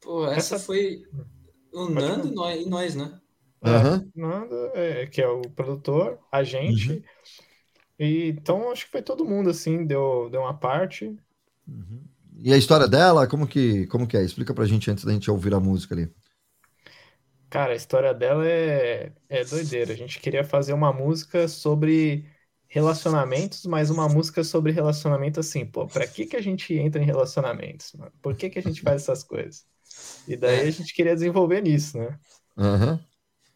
[0.00, 1.02] Pô, essa Essa- foi
[1.72, 3.18] o Nando e nós, né?
[3.64, 4.08] Aham.
[4.14, 6.92] Nanda, é, que é o produtor, a gente.
[6.92, 7.02] Uhum.
[7.98, 11.16] E, então, acho que foi todo mundo, assim, deu, deu uma parte.
[12.36, 14.22] E a história dela, como que, como que é?
[14.22, 16.08] Explica pra gente antes da gente ouvir a música ali.
[17.50, 19.92] Cara, a história dela é, é doideira.
[19.92, 22.26] A gente queria fazer uma música sobre
[22.68, 27.06] relacionamentos, mas uma música sobre relacionamento assim, pô, pra que que a gente entra em
[27.06, 28.12] relacionamentos, mano?
[28.20, 29.64] Por que que a gente faz essas coisas?
[30.28, 32.18] E daí a gente queria desenvolver nisso, né?
[32.56, 33.00] Aham.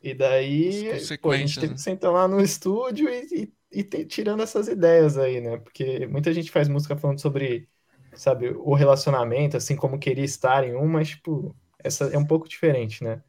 [0.02, 0.88] E daí,
[1.20, 1.74] pô, a gente teve né?
[1.74, 5.58] que sentar lá no estúdio e, e, e ter- tirando essas ideias aí, né?
[5.58, 7.68] Porque muita gente faz música falando sobre,
[8.14, 12.48] sabe, o relacionamento, assim, como queria estar em um, mas, tipo, essa é um pouco
[12.48, 13.22] diferente, né?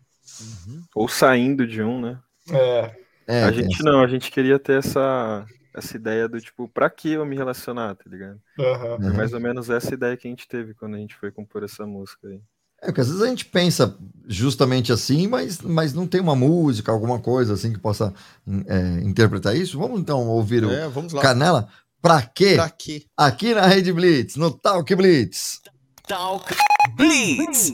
[0.95, 2.19] Ou saindo de um, né?
[2.51, 2.89] É,
[3.27, 6.67] É, a tem gente essa- não, a gente queria ter essa, essa ideia do tipo,
[6.69, 8.41] pra que eu me relacionar, tá ligado?
[8.97, 9.13] Uhum.
[9.13, 11.85] mais ou menos essa ideia que a gente teve quando a gente foi compor essa
[11.87, 12.41] música aí.
[12.83, 13.95] É, porque às vezes a gente pensa
[14.27, 18.13] justamente assim, mas, mas não tem uma música, alguma coisa assim que possa
[18.67, 19.79] é, interpretar isso.
[19.79, 21.21] Vamos então ouvir o É, vamos lá.
[21.21, 21.67] Canela.
[22.01, 22.55] Pra quê?
[22.55, 23.05] Pra quê?
[23.15, 25.61] Aqui na Rede Blitz, no Talk Blitz.
[26.05, 26.53] Talk
[26.97, 27.73] Blitz.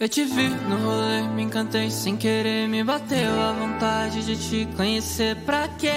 [0.00, 4.64] Eu te vi no rolê, me encantei sem querer, me bateu a vontade de te
[4.76, 5.34] conhecer.
[5.38, 5.90] Pra quê?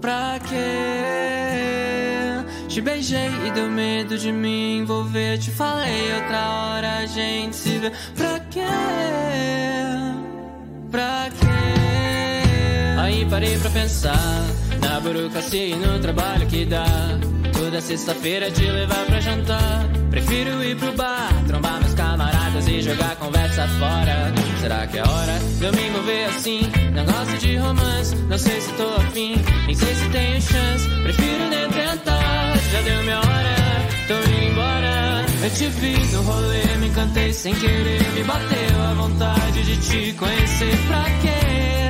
[0.00, 0.56] Pra quê?
[2.66, 5.38] Te beijei e deu medo de me envolver.
[5.38, 7.92] Te falei outra hora a gente se vê.
[8.16, 8.66] Pra quê?
[10.90, 11.46] Pra quê?
[13.00, 14.44] Aí parei pra pensar
[14.80, 16.84] na burocracia e no trabalho que dá.
[17.68, 19.86] Toda sexta-feira te levar pra jantar.
[20.08, 24.32] Prefiro ir pro bar, trombar meus camaradas e jogar conversa fora.
[24.62, 26.62] Será que é hora de eu me envolver assim?
[26.94, 29.34] Não gosto de romance, não sei se tô afim,
[29.66, 30.88] nem sei se tenho chance.
[31.02, 33.56] Prefiro nem tentar, já deu minha hora,
[34.08, 35.26] tô indo embora.
[35.42, 40.12] Eu te vi no rolê, me encantei sem querer, me bateu a vontade de te
[40.14, 40.74] conhecer.
[40.86, 41.87] Pra quê?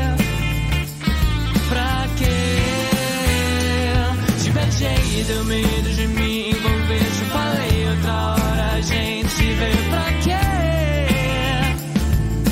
[4.80, 6.98] E deu medo de me envolver.
[6.98, 9.72] Te falei outra hora a gente se vê.
[9.90, 10.38] Pra quê?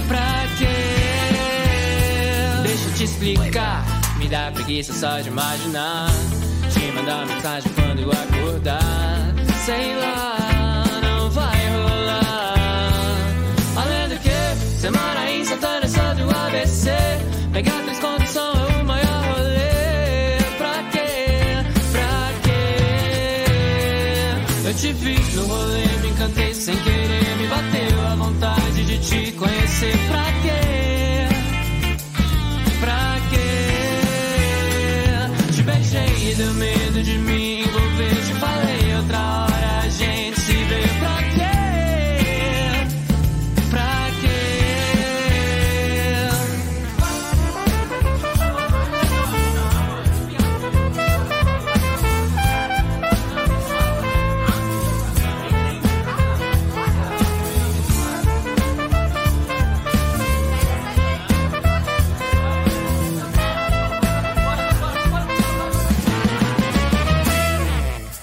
[0.09, 0.77] Pra quê?
[2.65, 3.85] Deixa eu te explicar.
[4.19, 6.09] Me dá preguiça só de imaginar.
[6.73, 9.33] Te mandar mensagem quando eu acordar.
[9.65, 10.46] Sei lá,
[26.67, 27.37] sem querer.
[27.37, 29.97] Me bateu a vontade de te conhecer.
[30.09, 31.29] Pra quê?
[32.81, 33.49] Pra quê?
[35.55, 36.53] Te beijei e deu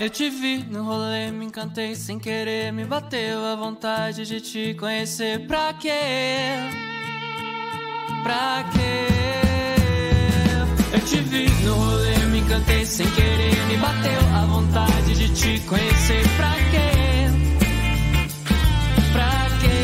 [0.04, 4.74] Eu te vi no rolê, me encantei sem querer, me bateu a vontade de te
[4.74, 5.48] conhecer.
[5.48, 6.58] Pra quê?
[8.22, 9.08] Pra quê?
[10.92, 15.62] Eu te vi no rolê, me encantei sem querer, me bateu a vontade de te
[15.68, 16.24] conhecer.
[16.36, 16.92] Pra quê?
[19.13, 19.80] Pra quê?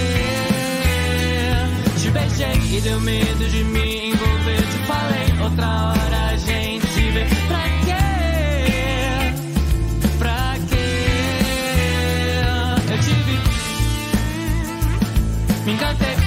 [1.97, 3.88] Te beijei e deu medo de me
[15.69, 16.18] Mingate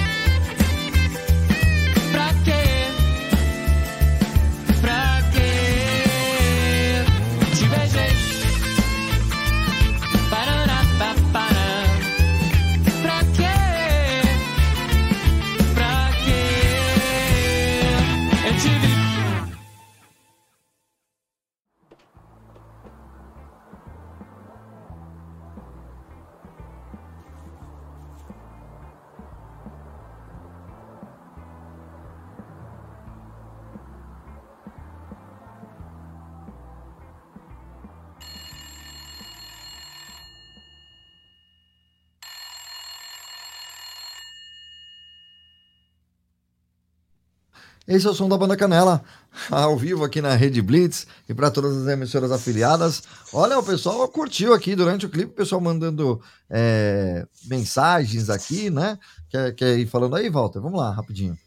[47.95, 49.03] Esse é o som da Banda Canela,
[49.51, 53.03] ao vivo aqui na Rede Blitz e para todas as emissoras afiliadas.
[53.31, 58.97] Olha, o pessoal curtiu aqui durante o clipe, o pessoal mandando é, mensagens aqui, né?
[59.29, 60.59] Quer, quer ir falando aí, Walter?
[60.59, 61.37] Vamos lá, rapidinho.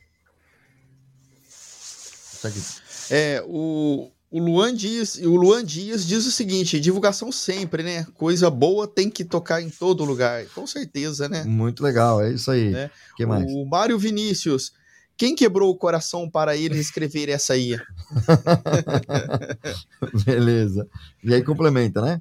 [3.11, 8.07] É, o, o Luan Dias, o Luan Dias diz o seguinte: divulgação sempre, né?
[8.15, 10.47] Coisa boa tem que tocar em todo lugar.
[10.55, 11.43] Com certeza, né?
[11.43, 12.71] Muito legal, é isso aí.
[12.71, 12.89] Né?
[13.17, 13.51] que mais?
[13.51, 14.73] O Mário Vinícius.
[15.17, 17.79] Quem quebrou o coração para eles escrever essa aí?
[20.27, 20.87] Beleza.
[21.25, 22.21] E aí complementa, né?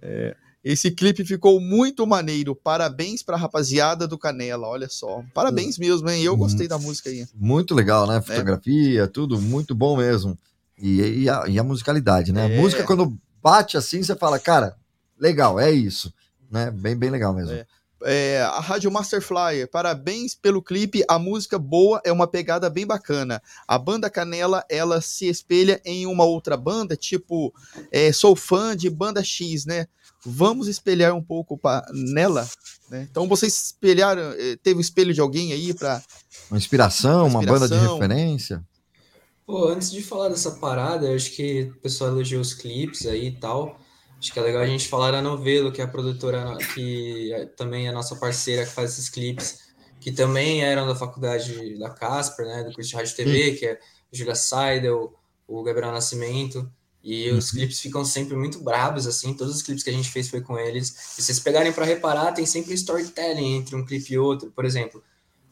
[0.00, 2.54] É, esse clipe ficou muito maneiro.
[2.54, 5.22] Parabéns pra rapaziada do Canela, olha só.
[5.34, 6.22] Parabéns mesmo, hein?
[6.22, 7.26] Eu gostei da música aí.
[7.34, 8.20] Muito legal, né?
[8.22, 10.38] Fotografia, tudo muito bom mesmo.
[10.78, 12.50] E, e, a, e a musicalidade, né?
[12.50, 12.58] É.
[12.58, 14.76] A música, quando bate assim, você fala, cara,
[15.18, 16.12] legal, é isso.
[16.50, 16.70] Né?
[16.70, 17.52] Bem, bem legal mesmo.
[17.52, 17.66] É.
[18.04, 22.86] É, a Rádio Master Flyer, parabéns pelo clipe, a música boa, é uma pegada bem
[22.86, 23.42] bacana.
[23.66, 27.52] A banda Canela, ela se espelha em uma outra banda, tipo,
[27.90, 29.86] é, sou fã de banda X, né?
[30.24, 32.48] Vamos espelhar um pouco pra, nela,
[32.88, 33.06] né?
[33.10, 36.00] Então vocês espelharam, eh, teve um espelho de alguém aí pra...
[36.50, 38.62] Uma inspiração, uma, banda de referência.
[39.44, 43.28] Pô, antes de falar dessa parada, eu acho que o pessoal elogiou os clipes aí
[43.28, 43.81] e tal.
[44.22, 47.44] Acho que é legal a gente falar da Novelo, que é a produtora que é-
[47.44, 49.58] também é a nossa parceira que faz esses clipes,
[50.00, 53.80] que também eram da faculdade da Casper, né, do curso de Rádio TV, que é
[54.12, 55.12] Julia Seidel,
[55.48, 56.70] o Gabriel Nascimento,
[57.02, 60.28] e os clipes ficam sempre muito brabos, assim, todos os clipes que a gente fez
[60.28, 60.90] foi com eles.
[60.90, 64.52] E se vocês pegarem para reparar, tem sempre storytelling entre um clipe e outro.
[64.52, 65.02] Por exemplo,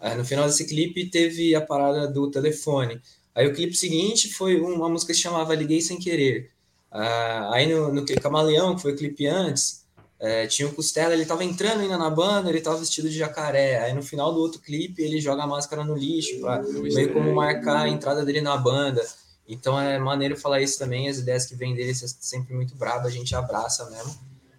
[0.01, 3.03] eh, no final desse clipe teve a parada do telefone.
[3.35, 6.53] Aí o clipe seguinte foi uma música que se chamava Liguei Sem Querer.
[6.91, 9.85] Ah, aí no, no Camaleão, que foi o clipe antes,
[10.19, 13.79] eh, tinha o Costela, ele tava entrando ainda na banda, ele tava vestido de jacaré.
[13.79, 17.35] Aí no final do outro clipe, ele joga a máscara no lixo, pra, meio como
[17.35, 19.03] marcar a entrada dele na banda.
[19.49, 23.09] Então é maneiro falar isso também, as ideias que vêm dele são sempre muito braba,
[23.09, 24.15] a gente abraça mesmo.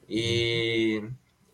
[0.10, 1.04] E,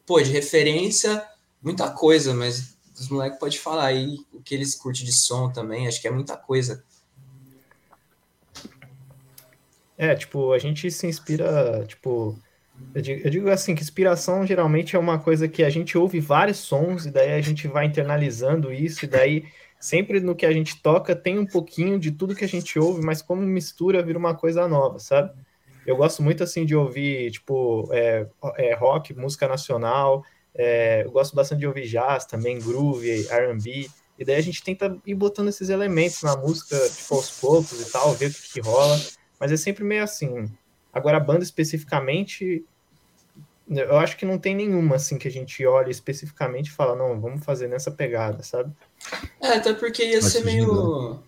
[0.05, 1.23] pô, de referência,
[1.61, 5.87] muita coisa, mas os moleques podem falar aí o que eles curtem de som também,
[5.87, 6.83] acho que é muita coisa.
[9.97, 12.37] É, tipo, a gente se inspira, tipo,
[12.93, 16.19] eu digo, eu digo assim, que inspiração geralmente é uma coisa que a gente ouve
[16.19, 19.45] vários sons e daí a gente vai internalizando isso e daí
[19.79, 23.03] sempre no que a gente toca tem um pouquinho de tudo que a gente ouve,
[23.03, 25.31] mas como mistura vira uma coisa nova, sabe?
[25.85, 30.21] Eu gosto muito, assim, de ouvir, tipo, é, é, rock, música nacional,
[30.53, 33.87] é, eu gosto bastante de ouvir jazz também, groove, R&B,
[34.19, 37.89] e daí a gente tenta ir botando esses elementos na música, tipo, aos poucos e
[37.89, 38.99] tal, ver o que, que rola,
[39.39, 40.49] mas é sempre meio assim.
[40.93, 42.65] Agora, a banda especificamente,
[43.69, 47.19] eu acho que não tem nenhuma, assim, que a gente olha especificamente e fala, não,
[47.19, 48.71] vamos fazer nessa pegada, sabe?
[49.41, 51.19] É, até porque ia Vai ser meio.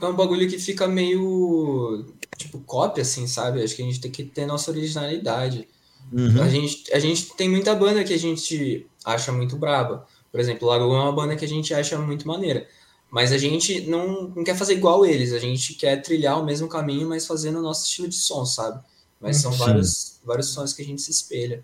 [0.00, 2.06] É um bagulho que fica meio.
[2.36, 3.62] Tipo, cópia, assim, sabe?
[3.62, 5.68] Acho que a gente tem que ter nossa originalidade.
[6.12, 6.42] Uhum.
[6.42, 10.06] A, gente, a gente tem muita banda que a gente acha muito braba.
[10.30, 12.66] Por exemplo, Lagoa é uma banda que a gente acha muito maneira.
[13.12, 15.34] Mas a gente não, não quer fazer igual eles.
[15.34, 18.80] A gente quer trilhar o mesmo caminho, mas fazendo o nosso estilo de som, sabe?
[19.20, 19.58] Mas são Sim.
[19.58, 21.62] vários, vários sons que a gente se espelha.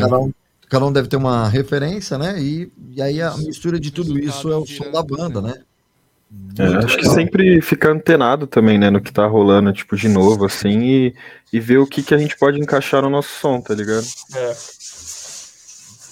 [0.00, 0.32] Cada um,
[0.66, 2.40] cada um deve ter uma referência, né?
[2.40, 5.62] E, e aí a mistura de tudo isso é o som da banda, né?
[6.58, 10.46] É, acho que sempre ficar antenado também, né, no que tá rolando, tipo, de novo,
[10.46, 11.14] assim, e,
[11.52, 14.06] e ver o que, que a gente pode encaixar no nosso som, tá ligado?
[14.34, 14.56] É.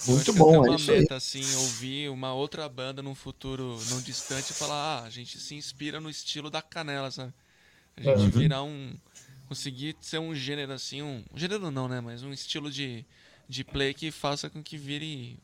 [0.07, 1.01] Muito bom, é uma isso aí.
[1.01, 5.39] meta, assim, ouvir uma outra banda num futuro não distante e falar, ah, a gente
[5.39, 7.33] se inspira no estilo da canela, sabe?
[7.97, 8.31] A gente Uhum.
[8.31, 8.95] virar um.
[9.47, 11.23] Conseguir ser um gênero assim, um.
[11.33, 12.01] um gênero não, né?
[12.01, 13.05] Mas um estilo de,
[13.49, 15.39] de play que faça com que vire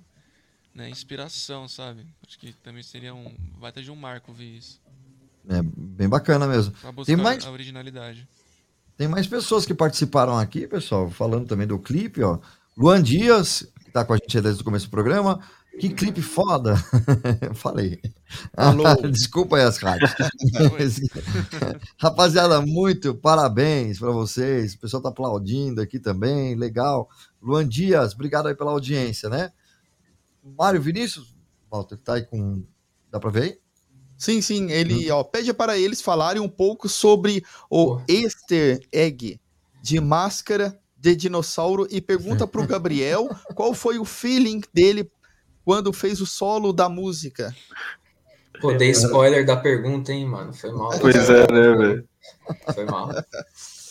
[0.76, 2.06] né, inspiração, sabe?
[2.28, 3.36] Acho que também seria um.
[3.60, 4.82] Vai ter de um marco ver isso.
[5.50, 6.74] É bem bacana mesmo.
[6.80, 8.28] Pra buscar Tem mais, a originalidade.
[8.98, 12.40] tem mais pessoas que participaram aqui, pessoal, falando também do clipe, ó.
[12.78, 15.42] Luan Dias, que tá com a gente desde o começo do programa.
[15.78, 16.76] Que clipe foda!
[17.42, 18.02] Eu Falei.
[18.56, 18.84] Alô.
[19.12, 20.12] Desculpa aí as rádios.
[22.00, 24.74] Rapaziada, muito parabéns para vocês.
[24.74, 27.10] O pessoal tá aplaudindo aqui também, legal.
[27.42, 29.52] Luan Dias, obrigado aí pela audiência, né?
[30.58, 31.36] Mário Vinícius,
[31.70, 32.64] Walter, tá aí com.
[33.12, 33.58] Dá pra ver aí?
[34.18, 39.40] Sim, sim, ele ó, pede para eles falarem um pouco sobre o easter egg
[39.82, 45.12] de máscara de dinossauro e pergunta pro Gabriel qual foi o feeling dele
[45.66, 47.54] quando fez o solo da música.
[48.62, 50.54] Pô, dei spoiler da pergunta, hein, mano?
[50.54, 50.92] Foi mal.
[51.00, 52.10] Pois é, né, velho?
[52.76, 53.10] Foi mal.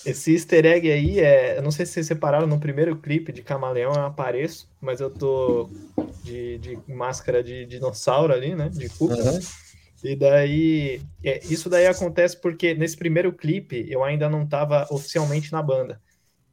[0.06, 1.58] Esse easter egg aí é.
[1.58, 5.10] Eu não sei se vocês separaram no primeiro clipe de Camaleão, eu apareço, mas eu
[5.10, 5.68] tô
[6.22, 8.68] de, de máscara de dinossauro ali, né?
[8.68, 9.16] De cuca.
[9.16, 9.40] Uhum.
[10.04, 15.50] E daí, é, isso daí acontece porque nesse primeiro clipe eu ainda não estava oficialmente
[15.52, 16.00] na banda.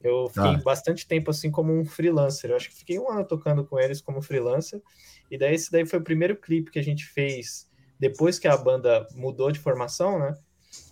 [0.04, 0.62] Eu fiquei Ah.
[0.64, 2.50] bastante tempo assim como um freelancer.
[2.52, 4.82] Eu acho que fiquei um ano tocando com eles como freelancer.
[5.30, 7.68] E daí esse daí foi o primeiro clipe que a gente fez
[8.00, 10.36] depois que a banda mudou de formação, né?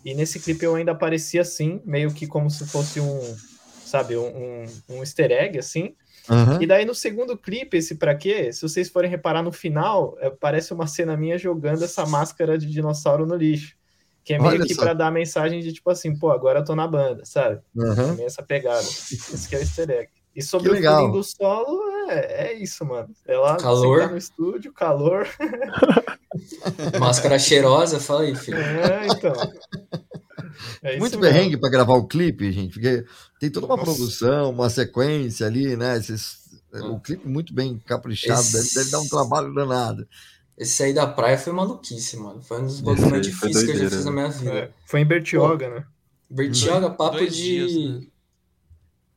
[0.03, 3.35] E nesse clipe eu ainda aparecia assim, meio que como se fosse um,
[3.85, 5.95] sabe, um, um, um easter egg, assim.
[6.27, 6.59] Aham.
[6.61, 8.51] E daí no segundo clipe, esse pra quê?
[8.51, 12.65] Se vocês forem reparar no final, é, parece uma cena minha jogando essa máscara de
[12.65, 13.77] dinossauro no lixo.
[14.25, 14.81] Que é meio Olha que só.
[14.81, 17.61] pra dar a mensagem de tipo assim, pô, agora eu tô na banda, sabe?
[17.77, 18.81] Também essa pegada.
[18.81, 20.09] Esse que é o easter egg.
[20.35, 23.07] E sobre Que o feeling do solo, é, é isso, mano.
[23.25, 24.09] É lá Calor.
[24.11, 25.25] no estúdio, calor.
[26.99, 28.57] Máscara cheirosa, fala aí, filho.
[28.57, 29.33] É, então.
[30.83, 31.21] É isso Muito mesmo.
[31.33, 33.05] perrengue para gravar o clipe, gente, porque
[33.39, 35.97] tem toda uma produção, uma sequência ali, né?
[35.97, 40.07] Esses- o clipe muito bem caprichado, Esse- deve, deve dar um trabalho danado.
[40.57, 42.41] Esse aí da praia foi maluquice, mano.
[42.41, 44.21] Foi um dos bagulhos mais difíceis que eu já fiz na né?
[44.21, 44.53] minha vida.
[44.53, 45.85] É, foi em Bertioga, né?
[46.29, 47.43] Bertioga, papo Dois de.
[47.43, 48.07] dias, né?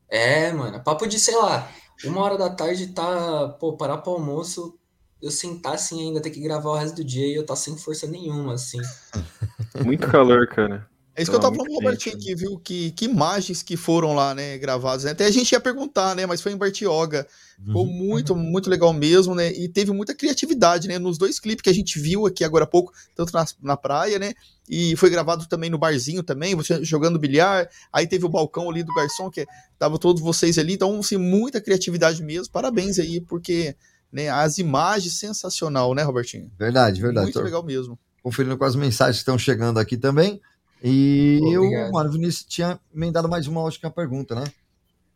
[0.08, 1.70] É, mano, papo de, sei lá,
[2.04, 4.78] uma hora da tarde tá, pô, parar pro almoço,
[5.20, 7.76] eu sentar assim ainda, ter que gravar o resto do dia e eu tá sem
[7.76, 8.80] força nenhuma, assim.
[9.84, 10.88] Muito calor, cara.
[11.18, 12.58] É isso que eu Tava tava falando muito pro Robertinho aqui, viu?
[12.58, 15.02] Que, que imagens que foram lá, né, gravadas.
[15.02, 15.10] Né?
[15.10, 16.24] Até a gente ia perguntar, né?
[16.26, 17.26] Mas foi em Bertioga.
[17.64, 17.92] Ficou Uhum.
[17.92, 19.52] muito, muito legal mesmo, né?
[19.52, 20.96] E teve muita criatividade, né?
[20.96, 24.16] Nos dois clipes que a gente viu aqui agora há pouco, tanto na, na praia,
[24.16, 24.32] né?
[24.68, 27.68] E foi gravado também no barzinho também, você jogando bilhar.
[27.92, 29.44] Aí teve o balcão ali do garçom, que
[29.76, 30.74] tava todos vocês ali.
[30.74, 32.52] Então, assim, muita criatividade mesmo.
[32.52, 33.74] Parabéns aí, porque
[34.12, 36.48] né, as imagens sensacional, né, Robertinho?
[36.56, 37.24] Verdade, verdade.
[37.24, 37.98] Muito Tô legal mesmo.
[38.22, 40.40] conferindo com as mensagens que estão chegando aqui também.
[40.82, 41.90] E Obrigado.
[41.90, 44.44] o Mário Vinícius tinha emendado mais uma, acho que é uma pergunta, né?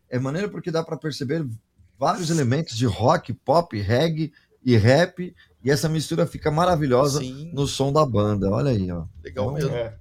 [0.09, 1.47] É maneiro porque dá para perceber
[1.99, 4.33] vários elementos de rock, pop, reggae
[4.65, 5.35] e rap,
[5.65, 8.51] e essa mistura fica maravilhosa Sim, no som da banda.
[8.51, 9.05] Olha aí, ó.
[9.23, 9.77] legal Então, mesmo.
[9.77, 9.97] É.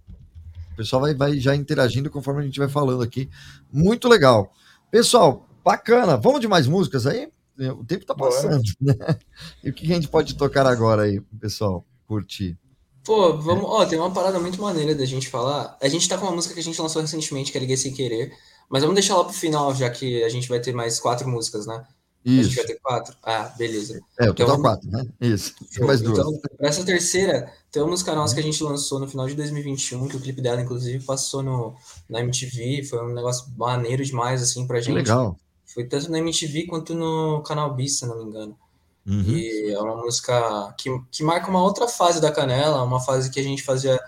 [0.73, 3.29] O pessoal vai, vai já interagindo conforme a gente vai falando aqui.
[3.71, 4.51] Muito legal.
[4.89, 6.17] Pessoal, bacana.
[6.17, 7.31] Vamos de mais músicas aí?
[7.77, 8.95] O tempo tá passando, né?
[9.63, 11.85] E o que a gente pode tocar agora aí, pessoal?
[12.07, 12.57] Curtir.
[13.03, 13.65] Pô, vamos.
[13.65, 15.77] Ó, tem uma parada muito maneira da gente falar.
[15.81, 17.93] A gente tá com uma música que a gente lançou recentemente, que é Liguei Sem
[17.93, 18.31] Querer.
[18.69, 21.65] Mas vamos deixar lá pro final, já que a gente vai ter mais quatro músicas,
[21.65, 21.83] né?
[22.23, 22.55] A gente Isso.
[22.55, 23.15] vai ter quatro?
[23.23, 23.99] Ah, beleza.
[24.19, 25.05] É, o total Então, quatro, né?
[25.19, 25.55] Isso.
[25.71, 25.87] Show.
[25.87, 26.19] Mais duas.
[26.19, 30.07] Então, essa terceira, tem uma música nossa que a gente lançou no final de 2021,
[30.07, 31.75] que o clipe dela, inclusive, passou no,
[32.07, 32.83] na MTV.
[32.83, 34.95] Foi um negócio maneiro demais, assim, pra Que gente.
[34.95, 35.35] legal.
[35.65, 38.55] Foi tanto na MTV quanto no Canal Bis, se não me engano.
[39.05, 39.21] Uhum.
[39.21, 43.39] E é uma música que, que marca uma outra fase da Canela, uma fase que
[43.39, 43.99] a gente fazia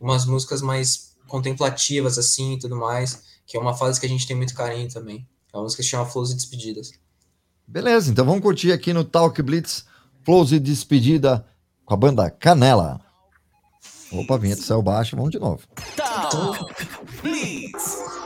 [0.00, 4.26] umas músicas mais contemplativas, assim, e tudo mais, que é uma fase que a gente
[4.26, 5.26] tem muito carinho também.
[5.52, 6.92] É uma música que se chama Flows e Despedidas.
[7.66, 9.84] Beleza, então vamos curtir aqui no Talk Blitz
[10.24, 11.46] Close e Despedida
[11.84, 13.00] com a banda Canela.
[14.12, 15.62] Opa, vinheta saiu baixo, vamos de novo.
[15.96, 16.74] Talk
[17.22, 18.25] Blitz.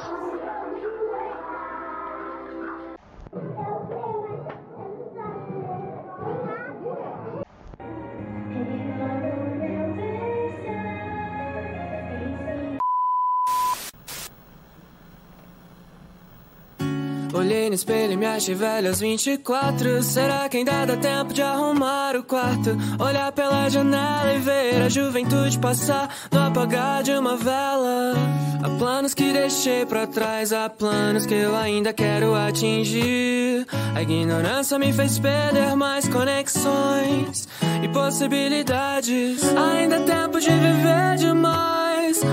[17.50, 20.04] Olhei no espelho e me achei velho aos 24.
[20.04, 22.78] Será que ainda dá tempo de arrumar o quarto?
[22.96, 28.14] Olhar pela janela e ver a juventude passar no apagar de uma vela.
[28.62, 33.66] Há planos que deixei pra trás, há planos que eu ainda quero atingir.
[33.96, 37.48] A ignorância me fez perder mais conexões
[37.82, 39.42] e possibilidades.
[39.56, 41.79] Ainda é tempo de viver demais.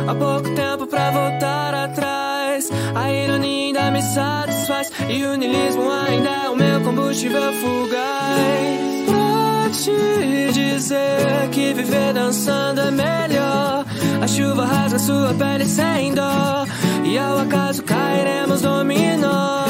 [0.08, 2.70] Há pouco tempo pra voltar atrás.
[2.96, 4.92] A ironia ainda me satisfaz.
[5.08, 9.06] E o niilismo ainda é o meu combustível fugaz.
[9.06, 13.86] Pra te dizer que viver dançando é melhor.
[14.22, 16.66] A chuva rasga sua pele sem dó.
[17.04, 19.66] E ao acaso cairemos dominó.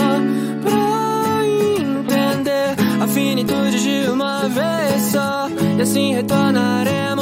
[0.64, 5.50] Pra entender a finitude de uma vez só.
[5.78, 7.17] E assim retornaremos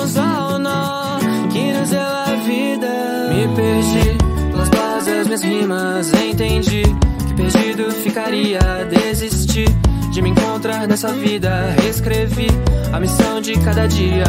[5.35, 6.13] minhas rimas.
[6.13, 6.83] Entendi
[7.27, 9.67] que perdido ficaria a desistir
[10.11, 11.75] de me encontrar nessa vida.
[11.81, 12.47] Reescrevi
[12.93, 14.23] a missão de cada dia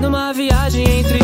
[0.00, 1.18] numa viagem entre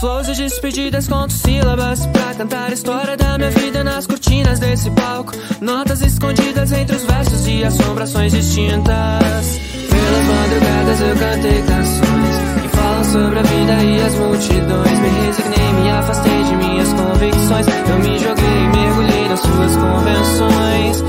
[0.00, 1.06] flows e despedidas.
[1.06, 5.32] Conto sílabas pra cantar a história da minha vida nas cortinas desse palco.
[5.60, 9.60] Notas escondidas entre os versos e assombrações distintas.
[9.88, 14.98] Pelas madrugadas eu cantei canções falam sobre a vida e as multidões.
[15.00, 17.66] Me resignei, me afastei de minhas convicções.
[17.88, 21.04] Eu me joguei, mergulhei nas suas convenções.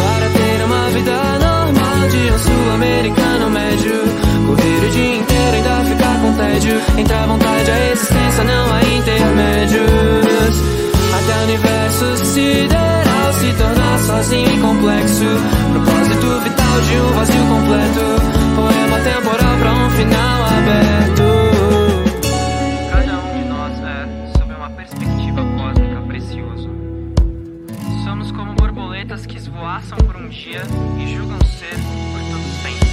[0.00, 3.96] Para ter uma vida normal de um sul-americano médio.
[4.46, 6.80] Correr o dia inteiro, ainda ficar com tédio.
[6.98, 10.54] Entre a vontade e a existência, não há intermédios.
[11.12, 15.24] Até o universo sideral se tornar sozinho e complexo.
[15.72, 21.22] Propósito vital de um vazio completo temporal pra um final aberto.
[22.90, 26.70] Cada um de nós é, sob uma perspectiva cósmica, precioso.
[28.04, 30.62] Somos como borboletas que esvoaçam por um dia
[30.98, 32.89] e julgam ser por todos bem.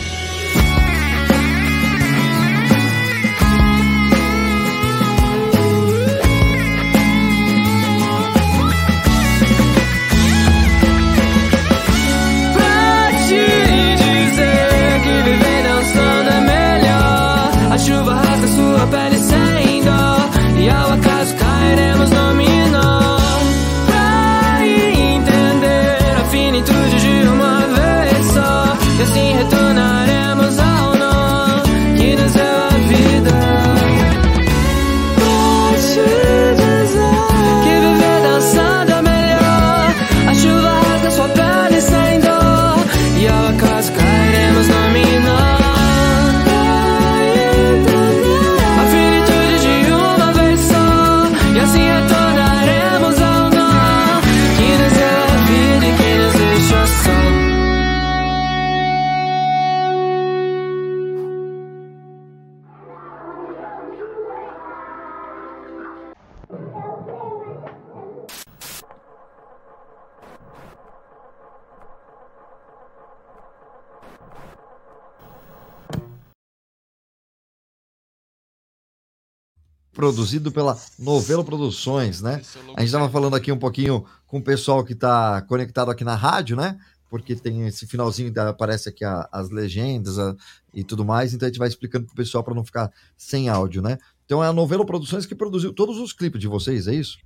[80.02, 82.40] Produzido pela Novelo Produções, né?
[82.76, 86.14] A gente estava falando aqui um pouquinho com o pessoal que está conectado aqui na
[86.14, 86.78] rádio, né?
[87.10, 90.36] Porque tem esse finalzinho, da- aparece aqui a- as legendas a-
[90.72, 93.82] e tudo mais, então a gente vai explicando pro pessoal para não ficar sem áudio,
[93.82, 93.98] né?
[94.26, 97.18] Então é a Novelo Produções que produziu todos os clipes de vocês, é isso?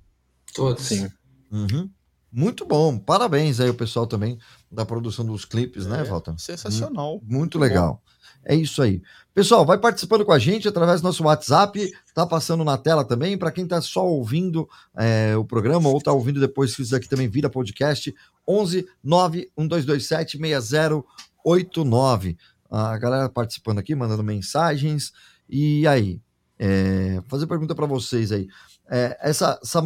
[0.54, 0.82] Todos.
[0.84, 1.10] Sim.
[1.50, 1.90] Uhum.
[2.32, 4.38] Muito bom, parabéns aí o pessoal também
[4.70, 6.34] da produção dos clipes, né, Walter?
[6.38, 7.20] Sensacional.
[7.22, 8.02] Mu- Muito legal.
[8.44, 9.00] É isso aí.
[9.34, 13.38] Pessoal, vai participando com a gente através do nosso WhatsApp, tá passando na tela também.
[13.38, 17.08] Para quem tá só ouvindo é, o programa ou tá ouvindo depois, que isso aqui
[17.08, 18.12] também vira podcast,
[18.48, 22.36] 11 91227 6089.
[22.70, 25.12] A galera participando aqui, mandando mensagens.
[25.48, 26.20] E aí?
[26.58, 28.48] É, fazer pergunta para vocês aí.
[28.90, 29.82] É, essa, essa,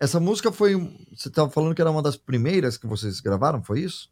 [0.00, 0.74] essa música foi.
[0.74, 4.08] um- Você estava falando que era uma das primeiras que vocês gravaram, foi isso?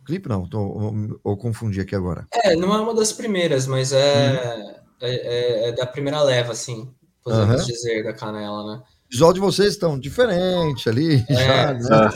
[0.00, 2.26] O clipe não, tô, ou, ou confundi aqui agora.
[2.32, 4.36] É, não é uma das primeiras, mas é,
[5.00, 6.90] é, é- é da primeira leva, assim,
[7.22, 7.64] podemos Aham.
[7.66, 8.82] dizer, da Canela, né?
[8.82, 11.88] O visual de vocês estão diferente ali, já, né?
[11.92, 12.10] Ah,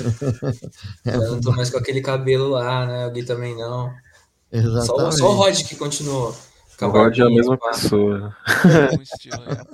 [1.06, 3.06] É, Eu não tô mais com aquele cabelo lá, né?
[3.06, 3.90] O Gui também não.
[3.90, 5.16] Só, o- exatamente.
[5.18, 6.34] só o Rod que continuou.
[6.82, 7.70] o Rod é a mesma pá.
[7.70, 8.36] pessoa.
[8.98, 9.64] Um estilo, é.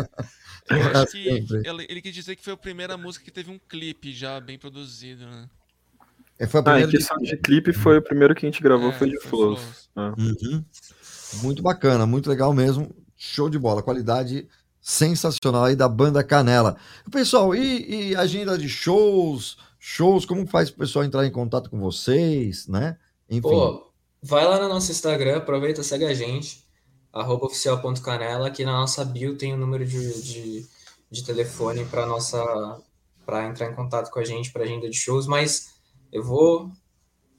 [0.69, 3.59] Eu acho que ele, ele quis dizer que foi a primeira música que teve um
[3.69, 5.49] clipe já bem produzido, né?
[6.39, 8.49] É, foi a Ah, em primeira de- questão de clipe, foi o primeiro que a
[8.51, 9.61] gente gravou, É, foi de Flows.
[9.61, 9.89] Flows.
[9.97, 10.15] Ah.
[10.19, 10.65] Uhum.
[11.43, 12.95] Muito bacana, muito legal mesmo.
[13.17, 14.47] Show de bola, qualidade
[14.81, 16.77] sensacional aí da banda Canela.
[17.11, 19.57] Pessoal, e, e agenda de shows?
[19.79, 22.99] Shows, como faz o pessoal entrar em contato com vocês, né?
[23.29, 23.41] Enfim.
[23.43, 23.91] Pô,
[24.23, 26.66] vai lá no nosso Instagram, aproveita, segue a gente,
[27.21, 30.67] arroba oficial.canela, aqui na nossa bio tem o número de, de,
[31.11, 32.81] de telefone para nossa
[33.25, 35.75] para entrar em contato com a gente para agenda de shows, mas
[36.13, 36.71] eu vou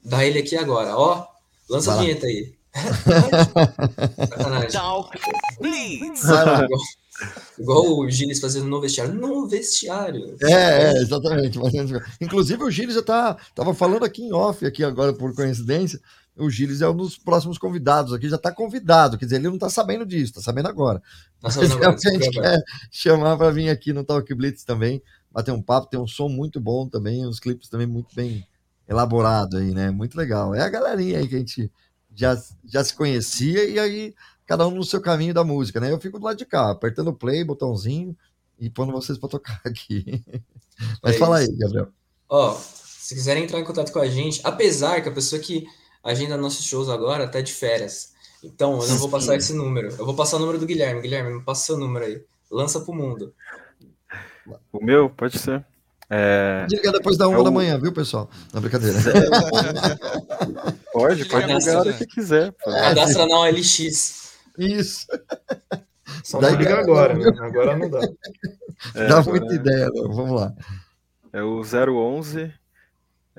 [0.04, 1.26] dar ele aqui agora, ó.
[1.68, 2.08] Lança a Vai lá.
[2.08, 2.54] vinheta aí.
[4.72, 5.18] Talk.
[7.58, 9.14] Igual, o Gilles fazendo no vestiário.
[9.14, 10.36] No vestiário.
[10.42, 11.58] É, é, exatamente.
[12.20, 16.00] Inclusive, o Gilles já tá, tava falando aqui em off, aqui agora, por coincidência.
[16.38, 19.54] O Gilles é um dos próximos convidados aqui, já está convidado, quer dizer, ele não
[19.54, 21.02] está sabendo disso, está sabendo agora.
[21.40, 22.50] Tá sabendo agora, é a gente agora.
[22.58, 26.28] quer chamar para vir aqui no Talk Blitz também, bater um papo, tem um som
[26.28, 28.46] muito bom também, os clipes também muito bem
[28.88, 29.90] elaborados aí, né?
[29.90, 30.54] Muito legal.
[30.54, 31.70] É a galerinha aí que a gente
[32.14, 34.14] já, já se conhecia e aí
[34.46, 35.92] cada um no seu caminho da música, né?
[35.92, 38.16] Eu fico do lado de cá, apertando o play, botãozinho
[38.58, 40.24] e pondo vocês para tocar aqui.
[41.02, 41.50] Mas É fala isso.
[41.50, 41.88] aí, Gabriel.
[42.28, 45.66] Ó, se quiserem entrar em contato com a gente, apesar que a pessoa que
[46.10, 48.12] agenda nossos shows agora tá de férias.
[48.42, 49.88] Então, eu não vou passar esse número.
[49.98, 51.00] Eu vou passar o número do Guilherme.
[51.02, 52.22] Guilherme, me passa seu número aí.
[52.50, 53.34] Lança pro mundo.
[54.72, 55.64] O meu, pode ser.
[56.10, 58.30] É, Diga depois da uma É da o- manhã, viu, pessoal?
[58.54, 58.96] Não, brincadeira.
[60.92, 61.98] pode, pode Liga ligar a hora quiser.
[61.98, 62.52] que quiser.
[62.52, 62.70] pô.
[62.70, 64.32] Cadastra na OLX.
[64.58, 65.06] Isso.
[66.24, 67.24] Só Daí não liga agora, né?
[67.40, 68.00] Agora não dá.
[68.94, 70.12] É, Dá muita é- ideia, não.
[70.12, 70.52] vamos lá.
[71.32, 72.52] É o 011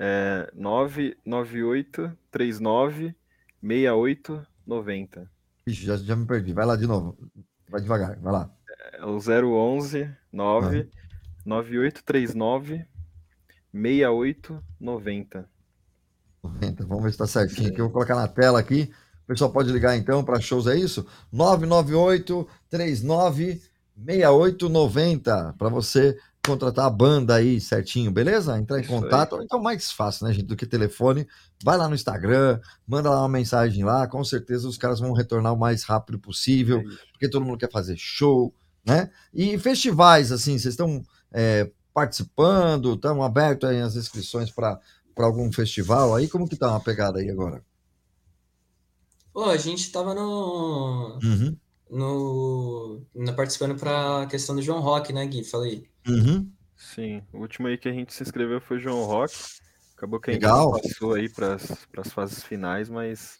[0.02, 3.14] é, 998 39
[3.62, 5.30] 6890.
[5.66, 6.54] Ixi, já, já me perdi.
[6.54, 7.18] Vai lá de novo.
[7.68, 8.50] Vai devagar, vai lá.
[8.94, 10.88] É o 011 9
[11.44, 12.86] 9839
[13.72, 15.48] 6890.
[16.42, 16.86] 90.
[16.86, 17.78] Vamos ver se tá certinho aqui.
[17.78, 18.90] Eu vou colocar na tela aqui.
[19.24, 21.06] O pessoal pode ligar então para shows, é isso?
[21.30, 23.60] 998 39
[23.94, 28.58] 6890 para você contratar a banda aí certinho, beleza?
[28.58, 29.00] Entrar em Isso aí.
[29.00, 29.34] contato.
[29.34, 31.26] Ou Então, mais fácil, né, gente, do que telefone.
[31.62, 34.06] Vai lá no Instagram, manda lá uma mensagem lá.
[34.06, 37.70] Com certeza os caras vão retornar o mais rápido possível, É porque todo mundo quer
[37.70, 38.54] fazer show,
[38.86, 39.10] né?
[39.34, 44.80] E festivais, assim, vocês estão é, participando, estão abertos aí as inscrições para
[45.16, 46.28] algum festival aí?
[46.28, 47.62] Como que tá uma pegada aí agora?
[49.32, 51.58] Pô, a gente tava no, Uhum,
[51.90, 55.44] no, no participando pra questão do João Rock, né, Gui?
[55.44, 55.89] Falei.
[56.08, 56.50] Uhum.
[56.76, 59.34] Sim, o último aí que a gente se inscreveu foi o João Rock.
[59.96, 60.70] Acabou que a gente Legal.
[60.70, 63.38] passou aí para as fases finais, mas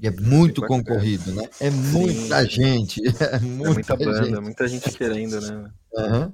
[0.00, 1.42] E é muito concorrido, né?
[1.60, 4.40] É muita gente, é é muita, muita banda, gente.
[4.40, 5.70] muita gente querendo, né?
[5.96, 6.32] Aham.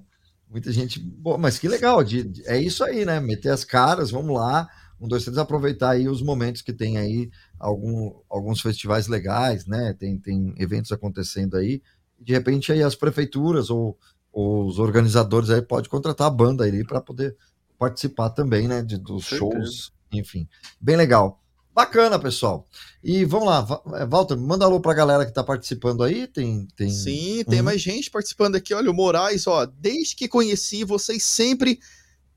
[0.49, 1.01] Muita gente.
[1.01, 2.05] Bom, mas que legal.
[2.05, 3.19] de- de- é isso aí, né?
[3.21, 4.69] Meter as caras, vamos lá.
[5.01, 7.29] Um, dois, três, aproveitar aí os momentos que tem aí
[7.59, 9.93] algum, alguns festivais legais, né?
[9.99, 11.83] Tem, tem eventos acontecendo aí.
[12.21, 13.99] De repente aí as prefeituras ou
[14.39, 17.35] os organizadores aí podem contratar a banda aí para poder
[17.79, 18.83] participar também, né?
[18.83, 19.39] De, dos Com certeza.
[19.39, 20.47] shows, enfim.
[20.79, 21.41] Bem legal.
[21.75, 22.67] Bacana, pessoal.
[23.03, 23.67] E vamos lá,
[23.99, 26.27] eh, Walter, manda alô pra galera que tá participando aí.
[26.27, 26.91] Tem, tem...
[26.91, 27.65] Sim, tem Uhum.
[27.65, 28.73] mais gente participando aqui.
[28.75, 31.79] Olha, o Moraes, ó, desde que conheci vocês sempre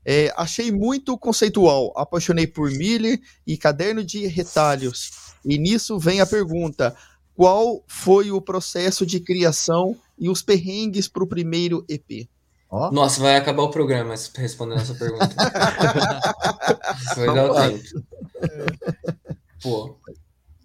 [0.04, 1.92] é, achei muito conceitual.
[1.96, 5.10] Apaixonei por Miller e caderno de retalhos.
[5.44, 6.94] E nisso vem a pergunta:
[7.40, 12.28] qual foi o processo de criação e os perrengues para o primeiro EP?
[12.68, 15.34] Ó, Nossa, vai acabar o programa respondendo essa pergunta.
[17.16, 17.68] Vai dar o lá.
[17.70, 17.82] tempo.
[19.62, 19.96] Pô,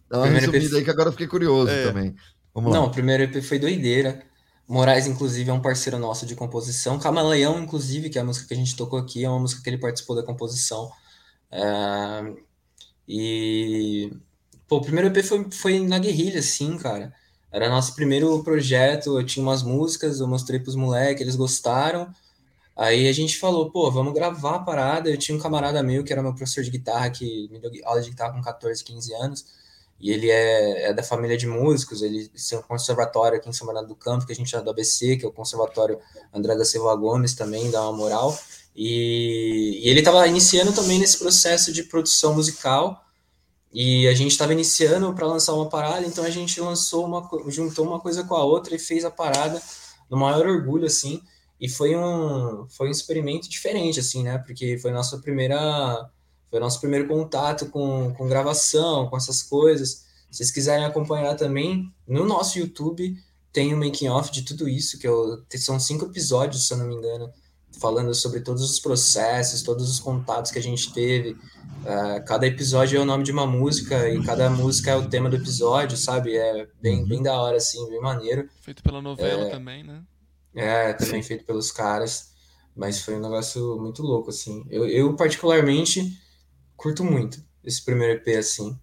[0.09, 1.87] dá uma primeiro resumida EP aí que agora eu fiquei curioso É.
[1.87, 2.13] também.
[2.53, 2.77] Vamos lá.
[2.79, 4.21] Não, o primeiro EP foi doideira.
[4.67, 6.99] Moraes, inclusive, é um parceiro nosso de composição.
[6.99, 9.69] Camaleão, inclusive, que é a música que a gente tocou aqui, é uma música que
[9.69, 10.91] ele participou da composição.
[11.49, 12.33] É,
[13.07, 14.11] E,
[14.67, 17.13] pô, o primeiro EP foi, foi na guerrilha, assim, cara.
[17.51, 22.13] Era nosso primeiro projeto, eu tinha umas músicas, eu mostrei pros moleques, eles gostaram.
[22.75, 25.09] Aí a gente falou, pô, vamos gravar a parada.
[25.09, 28.01] Eu tinha um camarada meu que era meu professor de guitarra, que me deu aula
[28.01, 29.45] de guitarra com 14, 15 anos.
[29.99, 33.65] E ele é, é da família de músicos, ele tem um conservatório aqui em São
[33.65, 35.99] Bernardo do Campo, que a gente chama do ABC, que é o Conservatório
[36.33, 38.37] André da Silva Gomes também, dá uma moral.
[38.75, 43.04] E, e ele estava iniciando também nesse processo de produção musical,
[43.77, 47.85] e a gente estava iniciando para lançar uma parada, então a gente lançou uma, juntou
[47.85, 49.61] uma coisa com a outra e fez a parada
[50.09, 51.21] no maior orgulho, assim,
[51.59, 56.09] e foi um, foi um experimento diferente, assim, né, porque foi nossa primeira
[56.49, 60.05] foi nosso primeiro contato com, com gravação, com essas coisas.
[60.31, 63.13] Se vocês quiserem acompanhar também, no nosso YouTube
[63.51, 66.87] tem o making off de tudo isso, que eu, são cinco episódios, se eu não
[66.87, 67.29] me engano,
[67.79, 71.35] falando sobre todos os processos, todos os contatos que a gente teve.
[71.85, 75.29] Ah, cada episódio é o nome de uma música e cada música é o tema
[75.29, 76.35] do episódio, sabe?
[76.35, 78.49] É bem, bem da hora, assim, bem maneiro.
[78.61, 79.49] Feito pela novela É.
[79.49, 80.01] também, né?
[80.55, 82.31] É, também feito pelos caras,
[82.75, 84.65] mas foi um negócio muito louco, assim.
[84.69, 86.17] Eu, eu particularmente,
[86.75, 88.77] curto muito esse primeiro EP, assim.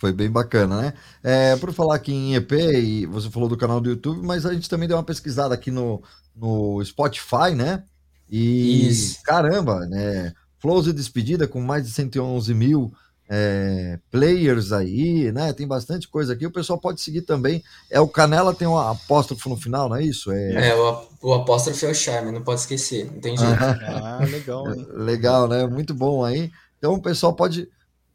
[0.00, 0.94] Foi bem bacana, né?
[1.22, 4.54] É, por falar aqui em EP, e você falou do canal do YouTube, mas a
[4.54, 6.02] gente também deu uma pesquisada aqui no,
[6.34, 7.84] no Spotify, né?
[8.30, 9.22] E Isso.
[9.22, 10.32] caramba, né?
[10.58, 12.90] Flows e Despedida com mais de 111 mil
[13.28, 15.52] é, players aí, né?
[15.52, 16.46] Tem bastante coisa aqui.
[16.46, 17.62] O pessoal pode seguir também.
[17.90, 20.32] É o Canela tem um apóstrofo no final, não é isso?
[20.32, 23.52] É, É, o, o apóstrofo é o charme, não pode esquecer, não tem jeito.
[23.52, 24.86] Ah, legal, hein?
[24.96, 25.66] Legal, né?
[25.66, 26.50] Muito bom aí.
[26.78, 27.68] Então o pessoal pode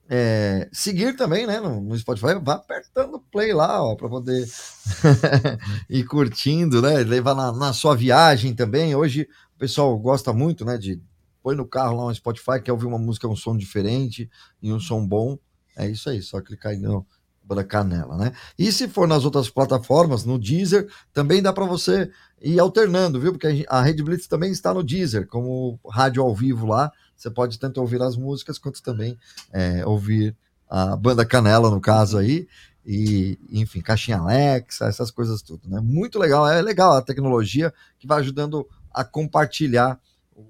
[0.09, 1.59] é, seguir também, né?
[1.59, 4.45] No, no Spotify, vá apertando play lá, ó, para poder
[5.89, 6.97] ir curtindo, né?
[7.03, 8.95] Levar na, na sua viagem também.
[8.95, 10.77] Hoje o pessoal gosta muito, né?
[10.77, 11.01] De
[11.41, 14.29] põe no carro lá no Spotify, quer ouvir uma música, um som diferente
[14.61, 15.37] e um som bom.
[15.77, 17.05] É isso aí, só clicar aí no
[17.53, 18.31] da canela, né?
[18.57, 22.09] E se for nas outras plataformas, no Deezer, também dá para você
[22.41, 23.33] ir alternando, viu?
[23.33, 26.91] Porque a Rede Blitz também está no Deezer, como rádio ao vivo lá.
[27.15, 29.17] Você pode tanto ouvir as músicas quanto também
[29.51, 30.35] é, ouvir
[30.69, 32.47] a banda Canela, no caso aí.
[32.85, 35.79] E, enfim, caixinha Alexa, essas coisas tudo, né?
[35.81, 39.99] Muito legal, é legal a tecnologia que vai ajudando a compartilhar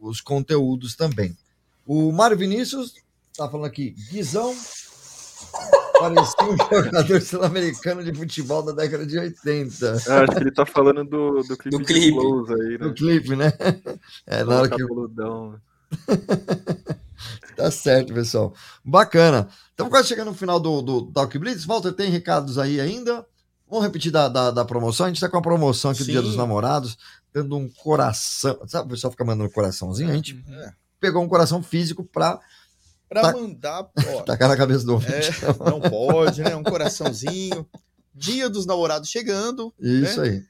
[0.02, 1.38] os conteúdos também.
[1.86, 2.96] O Mário Vinícius
[3.38, 4.54] tá falando aqui, Guizão
[6.00, 9.86] parecia um jogador sul-americano de futebol da década de 80.
[9.86, 12.12] Eu acho que ele tá falando do, do clipe Do de clipe.
[12.14, 12.78] Flows aí, né?
[12.80, 13.54] No clipe, né?
[14.28, 15.56] É, na hora que Cabeludão.
[17.56, 18.54] Tá certo, pessoal.
[18.84, 19.48] Bacana.
[19.72, 21.64] Estamos quase chegando no final do, do Talk Blitz.
[21.66, 23.26] Walter, tem recados aí ainda?
[23.70, 25.06] Vamos repetir da, da, da promoção?
[25.06, 26.28] A gente está com a promoção aqui do Dia Sim.
[26.28, 26.98] dos Namorados,
[27.34, 28.60] dando um coração.
[28.68, 30.12] Sabe, o pessoal fica mandando coraçãozinho?
[30.12, 30.70] A gente Uhum.
[31.00, 32.39] pegou um coração físico para
[33.08, 35.14] Pra Tá- mandar, ó, tacar na cabeça do ouvinte.
[35.14, 36.56] é, não pode, né?
[36.56, 37.66] Um coraçãozinho.
[38.14, 39.74] Dia dos namorados chegando.
[39.80, 40.43] Isso aí.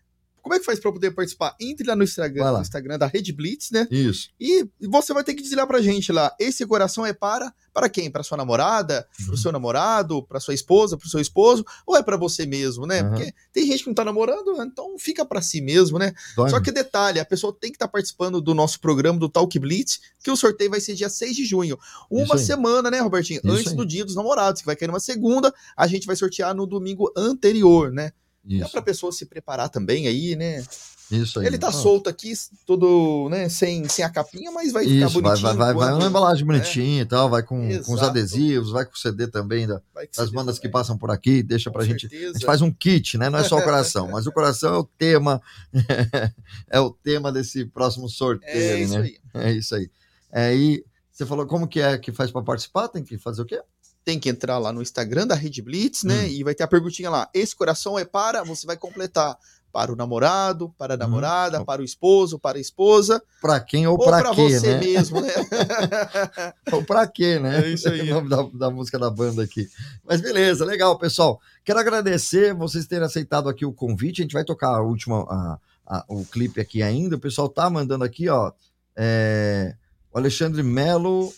[0.45, 1.55] Como é que faz pra poder participar?
[1.59, 2.51] Entre lá no Instagram, lá.
[2.59, 3.87] no Instagram da Rede Blitz, né?
[3.89, 4.29] Isso.
[4.39, 7.89] E você vai ter que dizer lá pra gente lá, esse coração é para para
[7.89, 8.09] quem?
[8.11, 9.25] Para sua namorada, Uhum.
[9.25, 13.01] pro seu namorado, pra sua esposa, pro seu esposo, ou é pra você mesmo, né?
[13.01, 13.09] Uhum.
[13.09, 16.13] Porque tem gente que não tá namorando, então fica pra si mesmo, né?
[16.35, 19.57] Dói, Só que detalhe, a pessoa tem que estar participando do nosso programa do Talk
[19.59, 21.77] Blitz, que o sorteio vai ser dia 6 de junho.
[22.09, 23.41] Uma semana, né, Robertinho?
[23.43, 23.75] Isso Antes aí.
[23.75, 27.11] do dia dos namorados, que vai cair numa segunda, a gente vai sortear no domingo
[27.17, 28.11] anterior, né?
[28.49, 30.63] É Isso, pra pessoa se preparar também aí, né?
[31.11, 31.45] isso aí.
[31.45, 32.33] Ele tá solto aqui,
[32.65, 35.47] todo, né, sem, sem a capinha, mas vai ficar Isso, vai, bonitinho.
[35.47, 36.53] vai, vai, vai quando- uma embalagem né?
[36.53, 40.07] bonitinha e tal, vai com, com os adesivos, vai com o CD também da- Vai
[40.17, 42.07] das bandas Deus que passam por aqui, deixa Com pra gente.
[42.07, 42.33] A certeza.
[42.33, 43.29] gente faz um kit, né?
[43.29, 45.39] Não é só o coração, mas o coração é o tema,
[46.69, 49.01] é o tema desse próximo sorteio, É aí, isso né?
[49.01, 49.17] aí.
[49.43, 49.89] É isso aí.
[50.31, 52.87] É, e você falou como que é que faz pra participar?
[52.89, 53.61] Tem que fazer o quê?
[54.05, 56.21] Tem que entrar lá no Instagram da Rede Blitz, né?
[56.21, 56.27] Hum.
[56.27, 57.27] E vai ter a perguntinha lá.
[57.33, 59.35] Esse coração é para, você vai completar
[59.73, 61.65] para o namorado, para a namorada, Hum.
[61.65, 64.79] para o esposo, para a esposa, Pra quem ou, ou para quê, você né?
[64.79, 65.27] mesmo, né?
[66.71, 67.61] Ou pra quê, né?
[67.65, 67.99] É isso aí.
[68.13, 69.67] o nome da, da música da banda aqui.
[70.03, 71.41] Mas beleza, legal, pessoal.
[71.63, 74.21] Quero agradecer vocês terem aceitado aqui o convite.
[74.21, 77.15] A gente vai tocar a última, a- a- o clipe aqui ainda.
[77.17, 78.51] O pessoal tá mandando aqui, ó.
[78.95, 79.75] é,
[80.13, 81.33] o Alexandre Melo.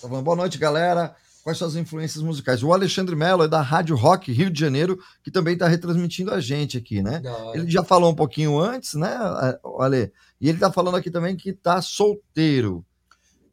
[0.00, 1.16] Tá falando, boa noite, galera.
[1.44, 2.62] Quais são as influências musicais?
[2.62, 6.40] O Alexandre Melo é da Rádio Rock Rio de Janeiro, que também está retransmitindo a
[6.40, 7.20] gente aqui, né?
[7.52, 9.14] Ele já falou um pouquinho antes, né,
[9.78, 10.10] Ale?
[10.40, 12.82] E ele tá falando aqui também que tá solteiro.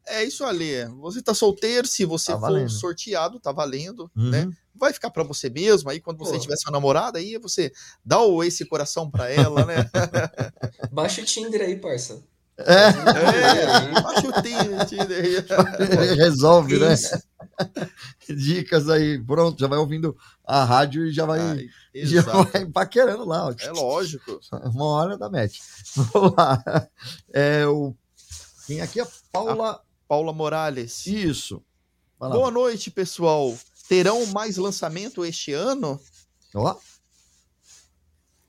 [0.06, 0.86] É isso, Ale.
[1.02, 4.30] Você tá solteiro, se você Tá for sorteado, tá valendo, Uhum.
[4.30, 4.50] né?
[4.74, 5.90] Vai ficar pra você mesmo.
[5.90, 6.38] Aí quando você Pô.
[6.40, 7.70] tiver sua namorada, aí você
[8.02, 9.88] dá o esse coração pra ela, né?
[10.90, 12.22] Baixa o Tinder aí, parça.
[12.58, 14.42] É, é, baixa o
[14.86, 16.16] Tinder aí.
[16.16, 16.94] resolve, né?
[18.28, 21.68] Dicas aí, pronto, já vai ouvindo a rádio e já vai, Ai,
[22.04, 23.46] já vai paquerando lá.
[23.48, 23.54] ó.
[23.58, 24.40] É lógico.
[24.74, 25.58] Uma hora da match.
[25.96, 26.88] Vamos lá.
[27.32, 27.94] É, o...
[28.66, 29.80] Quem aqui é Paula.
[30.08, 31.06] Paula Morales.
[31.06, 31.62] Isso.
[32.18, 32.36] Vai lá.
[32.36, 33.56] Boa noite, pessoal.
[33.88, 36.00] Terão mais lançamento este ano?
[36.54, 36.76] Ó,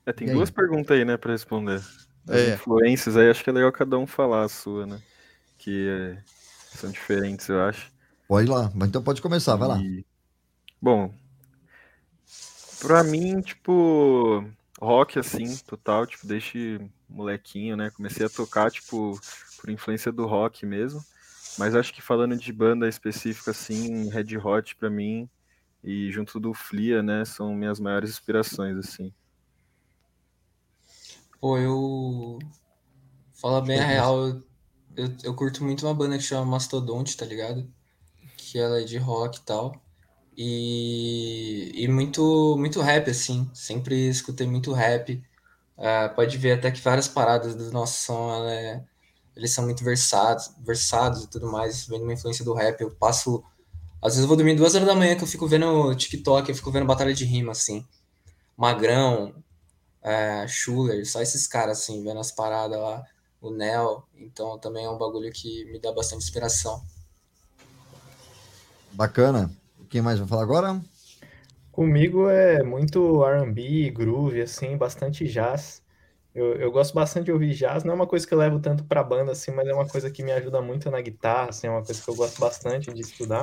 [0.06, 1.82] É, tem duas perguntas aí, né, pra responder.
[2.28, 2.54] As É.
[2.54, 5.00] influências aí, acho que é legal cada um falar a sua, né?
[5.58, 6.22] Que é,
[6.78, 7.90] são diferentes, eu acho.
[8.28, 8.70] Pode ir lá.
[8.74, 9.78] Mas Então pode começar, vai lá.
[9.78, 10.04] E,
[10.80, 11.12] bom,
[12.80, 14.44] pra mim, tipo,
[14.80, 17.90] rock assim, total, tipo, desde molequinho, né?
[17.90, 19.18] Comecei a tocar, tipo,
[19.60, 21.00] por influência do rock mesmo.
[21.58, 25.28] Mas acho que falando de banda específica, assim, Red Hot pra mim
[25.82, 29.12] e junto do Flia, né, são minhas maiores inspirações, assim.
[31.40, 32.38] Pô, eu.
[33.34, 34.42] Fala bem a real, eu,
[34.96, 37.70] eu, eu curto muito uma banda que chama Mastodonte, tá ligado?
[38.54, 39.82] Que ela é de rock e tal.
[40.36, 43.50] E, e muito, muito rap, assim.
[43.54, 45.20] Sempre escutei muito rap.
[45.78, 48.84] Ah, pode ver até que várias paradas do nosso som, é-
[49.36, 51.86] eles são muito versados, versados e tudo mais.
[51.86, 52.80] Vem uma influência do rap.
[52.82, 53.44] Eu passo.
[54.02, 56.56] Às vezes eu vou dormir duas horas da manhã que eu fico vendo TikTok, eu
[56.56, 57.86] fico vendo batalha de rima, assim.
[58.56, 59.34] Magrão,
[60.02, 63.04] é, Schuller, só esses caras, assim, vendo as paradas lá,
[63.40, 66.82] o Nel, então também é um bagulho que me dá bastante inspiração.
[68.94, 69.50] Bacana.
[69.90, 70.80] Quem mais vai falar agora?
[71.70, 75.82] Comigo é muito R&B, groove, assim, bastante jazz.
[76.34, 78.84] Eu, eu gosto bastante de ouvir jazz, não é uma coisa que eu levo tanto
[78.84, 81.70] pra banda, assim, mas é uma coisa que me ajuda muito na guitarra, assim, é
[81.70, 83.42] uma coisa que eu gosto bastante de estudar.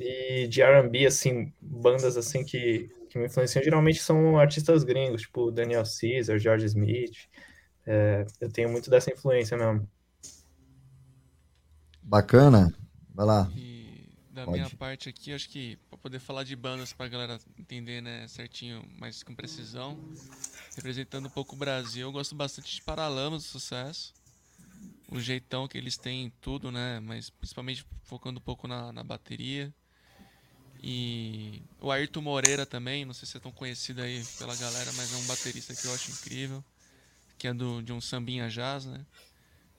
[0.00, 5.50] E de R&B, assim, bandas, assim, que, que me influenciam, geralmente são artistas gringos, tipo
[5.50, 7.28] Daniel Caesar, George Smith,
[7.86, 9.88] É, eu tenho muito dessa influência mesmo.
[12.02, 12.72] Bacana.
[13.14, 13.50] Vai lá.
[13.56, 13.77] E
[14.38, 14.58] da Pode.
[14.58, 18.88] minha parte aqui, acho que pra poder falar de bandas pra galera entender, né, certinho,
[18.96, 19.98] mas com precisão,
[20.76, 24.14] representando um pouco o Brasil, eu gosto bastante de Paralamas do Sucesso.
[25.10, 29.02] O jeitão que eles têm em tudo, né, mas principalmente focando um pouco na, na
[29.02, 29.74] bateria.
[30.80, 35.12] E o Ayrton Moreira também, não sei se é tão conhecido aí pela galera, mas
[35.12, 36.62] é um baterista que eu acho incrível,
[37.36, 39.04] que é do, de um sambinha jazz, né?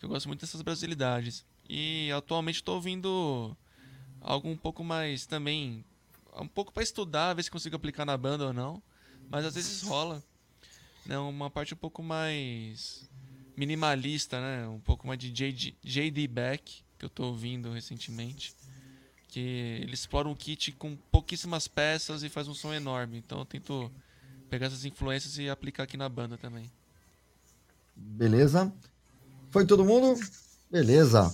[0.02, 1.46] Eu gosto muito dessas brasilidades.
[1.70, 3.56] E atualmente estou ouvindo
[4.22, 5.84] algo um pouco mais também,
[6.36, 8.82] um pouco para estudar, ver se consigo aplicar na banda ou não,
[9.30, 10.24] mas às vezes rola,
[11.06, 11.18] né?
[11.18, 13.10] Uma parte um pouco mais
[13.56, 14.68] minimalista, né?
[14.68, 18.54] Um pouco mais de JD, JD Beck que eu tô ouvindo recentemente,
[19.30, 23.18] que ele explora um kit com pouquíssimas peças e faz um som enorme.
[23.18, 23.90] Então eu tento
[24.50, 26.70] pegar essas influências e aplicar aqui na banda também.
[27.96, 28.72] Beleza?
[29.50, 30.20] Foi todo mundo?
[30.70, 31.34] Beleza.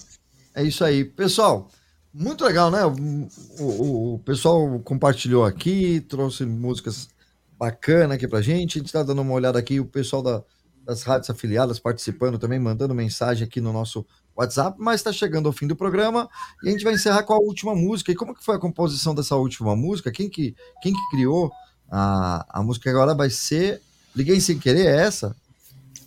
[0.54, 1.04] É isso aí.
[1.04, 1.72] Pessoal,
[2.18, 2.86] muito legal, né?
[2.86, 7.09] O, o- o pessoal compartilhou aqui, trouxe músicas
[7.57, 8.78] bacanas aqui pra gente.
[8.78, 10.43] A gente tá dando uma olhada aqui, o pessoal da,
[10.86, 14.05] das rádios afiliadas participando também, mandando mensagem aqui no nosso
[14.36, 16.30] WhatsApp, mas está chegando ao fim do programa
[16.63, 18.11] e a gente vai encerrar com a última música.
[18.11, 20.11] E como que foi a composição dessa última música?
[20.11, 21.51] Quem que, quem que criou
[21.89, 23.82] a, a música agora vai ser
[24.16, 25.36] Liguei Sem Querer, é essa?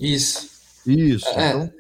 [0.00, 0.48] Isso.
[0.86, 1.48] Isso, É.
[1.50, 1.78] então...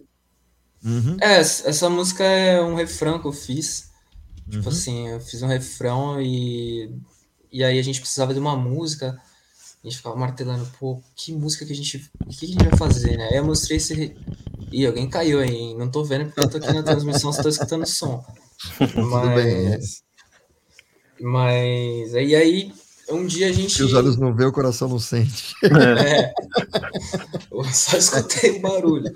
[0.84, 1.16] Uhum.
[1.20, 3.87] É, essa essa música é um refrão que eu fiz.
[4.50, 4.68] Tipo Uhum.
[4.68, 6.90] assim, eu fiz um refrão e,
[7.52, 9.20] e aí a gente precisava de uma música.
[9.82, 12.10] A gente ficava martelando, pô, que música que a gente.
[12.26, 13.28] O que a gente vai fazer, né?
[13.30, 14.16] Aí eu mostrei esse.
[14.72, 15.74] Ih, alguém caiu aí?
[15.74, 18.24] Não tô vendo porque eu tô aqui na transmissão, só tô escutando o som.
[18.78, 19.70] Tudo bem.
[19.70, 20.02] Mas.
[21.20, 22.12] Mas.
[22.14, 22.72] E aí,
[23.10, 23.72] um dia a gente.
[23.74, 25.54] Se os olhos não vê, o coração não sente.
[25.64, 26.32] É.
[27.50, 29.12] Eu só escutei o barulho.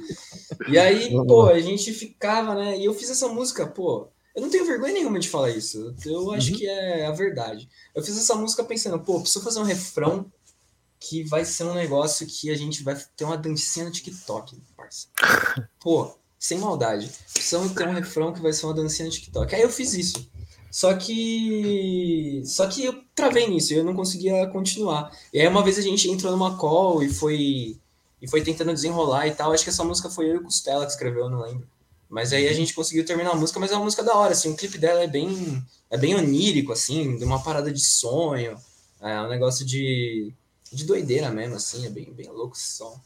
[0.69, 1.53] E aí, Vamos pô, lá.
[1.53, 2.79] a gente ficava, né?
[2.79, 4.09] E eu fiz essa música, pô.
[4.35, 5.95] Eu não tenho vergonha nenhuma de falar isso.
[6.07, 6.59] Eu acho Uhum.
[6.59, 7.69] que é a verdade.
[7.95, 10.31] Eu fiz essa música pensando, pô, preciso fazer um refrão
[10.99, 15.09] que vai ser um negócio que a gente vai ter uma dancinha no TikTok, parça.
[15.81, 17.11] Pô, sem maldade.
[17.33, 19.53] Precisamos ter um refrão que vai ser uma dancinha no TikTok.
[19.55, 20.31] Aí eu fiz isso.
[20.71, 22.43] Só que.
[22.47, 25.11] Só que eu travei nisso, eu não conseguia continuar.
[25.33, 27.77] E aí uma vez a gente entrou numa call e foi.
[28.21, 29.53] E foi tentando desenrolar e tal.
[29.53, 31.69] Acho que essa música foi eu e o Costela que escreveu, eu não lembro.
[32.13, 34.53] Mas aí a gente conseguiu terminar a música, mas é uma música da hora, assim.
[34.53, 35.65] O clipe dela é bem.
[35.91, 38.55] É bem onírico, assim, de uma parada de sonho.
[39.01, 40.31] É um negócio de.
[40.71, 43.01] De doideira mesmo, assim, é bem, bem louco esse som.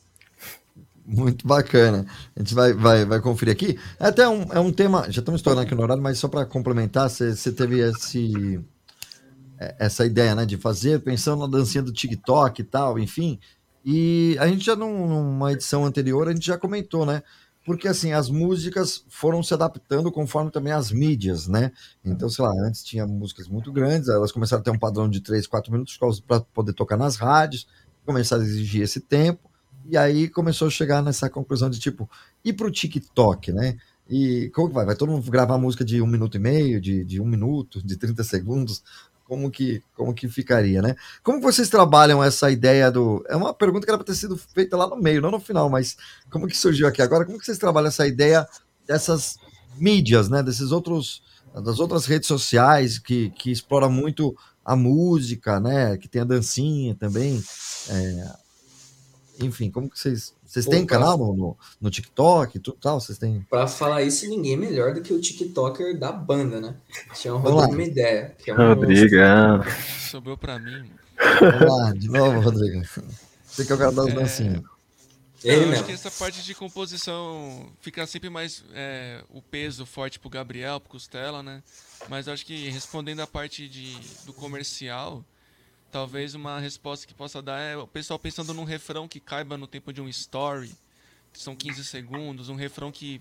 [1.05, 2.05] Muito bacana.
[2.35, 3.79] A gente vai, vai, vai conferir aqui.
[4.01, 6.45] É até um, é um tema, já estamos estourando aqui no horário, mas só para
[6.45, 8.61] complementar, você você teve esse,
[9.59, 13.39] é, essa ideia né, de fazer, pensando na dancinha do TikTok e tal, enfim.
[13.85, 17.23] E a gente já num- numa edição anterior, a gente já comentou, né?
[17.67, 21.73] Porque assim, as músicas foram se adaptando conforme também as mídias, né?
[22.05, 25.21] Então, sei lá, antes tinha músicas muito grandes, elas começaram a ter um padrão de
[25.21, 27.67] 3, 4 minutos para poder tocar nas rádios,
[28.05, 29.51] começaram a exigir esse tempo.
[29.85, 32.09] E aí começou a chegar nessa conclusão de tipo,
[32.45, 33.77] ir pro TikTok, né?
[34.09, 34.87] E como que vai?
[34.87, 37.97] Vai todo mundo gravar música de um minuto e meio, de, de um minuto, de
[37.97, 38.85] 30 segundos?
[39.27, 40.95] Como que, como que ficaria, né?
[41.23, 43.25] Como vocês trabalham essa ideia do.
[43.29, 45.69] É uma pergunta que era para ter sido feita lá no meio, não no final,
[45.69, 45.97] mas
[46.31, 47.25] como que surgiu aqui agora?
[47.25, 48.47] Como que vocês trabalham essa ideia
[48.87, 49.37] dessas
[49.77, 50.43] mídias, né?
[50.43, 51.25] Desses outros.
[51.65, 55.97] Das outras redes sociais que, que explora muito a música, né?
[55.97, 57.43] Que tem a dancinha também.
[57.89, 58.37] É,
[59.41, 60.35] enfim, como que vocês.
[60.45, 63.01] Vocês Pô, têm canal no, no, no TikTok e tudo tal?
[63.01, 63.45] Vocês têm.
[63.51, 66.77] Pra falar isso, ninguém é melhor do que o TikToker da banda, né?
[67.15, 67.41] Chama.
[67.41, 68.35] Rodrigo Mideia.
[68.39, 69.61] Que é um Rodrigo, ah.
[70.11, 70.73] Sobrou pra mim.
[70.73, 71.59] mano.
[71.59, 72.83] Vamos lá, de novo, Rodrigo.
[73.45, 74.63] Você que é o cara das É, dancinhas.
[75.45, 75.75] Ele eu mesmo.
[75.75, 80.81] acho que essa parte de composição fica sempre mais é, o peso forte pro Gabriel,
[80.81, 81.63] pro Costela, né?
[82.09, 85.25] Mas eu acho que respondendo a parte de, do comercial,
[85.97, 89.67] talvez uma resposta que possa dar é o pessoal pensando num refrão que caiba no
[89.67, 90.77] tempo de um story,
[91.33, 93.19] que são 15 segundos, um refrão que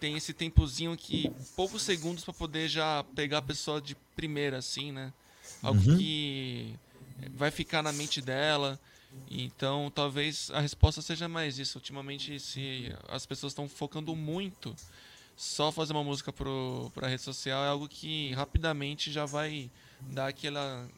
[0.00, 4.92] tem esse tempozinho que poucos segundos para poder já pegar a pessoa de primeira assim,
[4.92, 5.12] né?
[5.62, 5.98] Algo Uhum.
[5.98, 6.74] que
[7.34, 8.80] vai ficar na mente dela.
[9.30, 11.76] Então, talvez a resposta seja mais isso.
[11.76, 14.74] Ultimamente, se as pessoas estão focando muito
[15.36, 19.70] só fazer uma música para rede social é algo que rapidamente já vai
[20.10, 20.88] dar aquela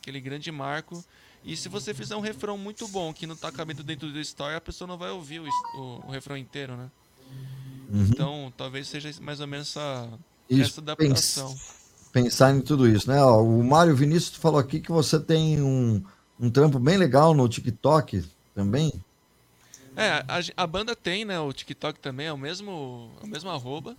[0.00, 1.04] aquele grande marco.
[1.44, 4.54] E se você fizer um refrão muito bom que não tá cabendo dentro do story,
[4.54, 6.90] a pessoa não vai ouvir o, o, o refrão inteiro, né?
[7.90, 8.08] Uhum.
[8.10, 10.08] Então, talvez seja mais ou menos essa,
[10.48, 11.56] Isso, essa adaptação.
[12.12, 13.22] Pensar em tudo isso, né?
[13.22, 16.02] Ó, o Mário Vinícius falou aqui que você tem um,
[16.38, 18.24] um trampo bem legal no TikTok
[18.54, 18.92] também.
[19.96, 21.38] É, a, a banda tem, né?
[21.40, 23.96] O TikTok também é o mesmo, é o mesmo arroba,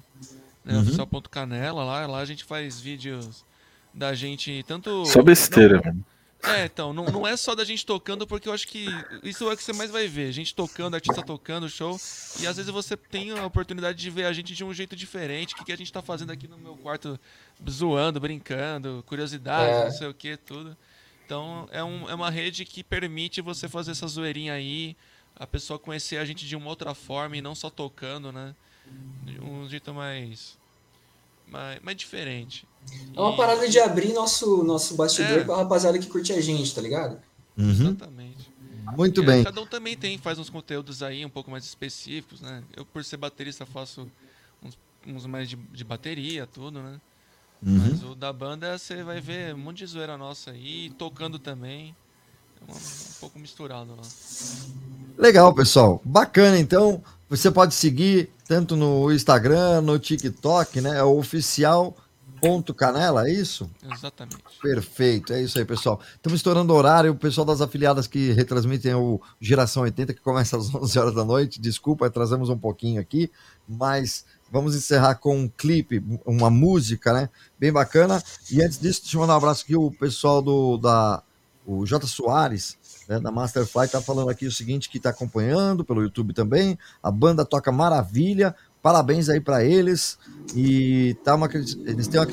[0.63, 0.75] né?
[0.75, 0.81] Uhum.
[0.81, 2.05] Oficial.canela lá.
[2.05, 3.43] Lá a gente faz vídeos
[3.93, 5.05] da gente tanto.
[5.05, 6.05] Só besteira, não- mano.
[6.43, 8.87] É, então, não, não é só da gente tocando, porque eu acho que
[9.21, 10.31] isso é o que você mais vai ver.
[10.31, 11.95] Gente tocando, artista tocando, show.
[12.39, 15.53] E às vezes você tem a oportunidade de ver a gente de um jeito diferente.
[15.53, 17.19] O que, que a gente tá fazendo aqui no meu quarto,
[17.69, 19.83] zoando, brincando, curiosidades, É.
[19.83, 20.75] não sei o que, tudo.
[21.23, 24.97] Então é, um, é uma rede que permite você fazer essa zoeirinha aí,
[25.35, 28.55] a pessoa conhecer a gente de uma outra forma e não só tocando, né?
[29.23, 30.57] De um jeito mais.
[31.47, 32.65] mais, mais diferente.
[33.15, 35.43] É uma parada de abrir nosso, nosso bastidor É.
[35.43, 37.17] com a rapaziada que curte a gente, tá ligado?
[37.57, 37.69] Uhum.
[37.69, 38.51] Exatamente.
[38.95, 39.43] Muito É, bem.
[39.43, 42.63] Cada um também tem, faz uns conteúdos aí um pouco mais específicos, né?
[42.75, 44.07] Eu, por ser baterista, faço
[44.63, 44.77] uns,
[45.07, 46.99] uns mais de, de bateria, tudo, né?
[47.65, 47.77] Uhum.
[47.91, 51.95] Mas o da banda você vai ver um monte de zoeira nossa aí, tocando também.
[52.59, 52.79] É um, um
[53.19, 54.03] pouco misturado lá.
[55.17, 56.01] Legal, pessoal.
[56.03, 57.03] Bacana, então.
[57.29, 60.97] Você pode seguir tanto no Instagram, no TikTok, né?
[60.97, 61.95] É o oficial
[62.41, 63.69] Ponto Canela, é isso?
[63.83, 64.37] Exatamente.
[64.59, 66.01] Perfeito, é isso aí, pessoal.
[66.15, 67.11] Estamos estourando o horário.
[67.11, 71.23] O pessoal das afiliadas que retransmitem o Geração 80, que começa às 11 horas da
[71.23, 71.61] noite.
[71.61, 73.31] Desculpa, atrasamos um pouquinho aqui,
[73.69, 77.29] mas vamos encerrar com um clipe, uma música, né?
[77.59, 78.21] Bem bacana.
[78.49, 79.75] E antes disso, deixa eu mandar um abraço aqui.
[79.75, 81.21] O pessoal do da
[81.65, 82.07] o J.
[82.07, 82.77] Soares,
[83.07, 86.77] né, da Masterfly, tá falando aqui o seguinte: que tá acompanhando pelo YouTube também.
[87.03, 88.55] A banda toca maravilha.
[88.81, 90.17] Parabéns aí para eles
[90.55, 92.27] e tá uma, eles, têm uma,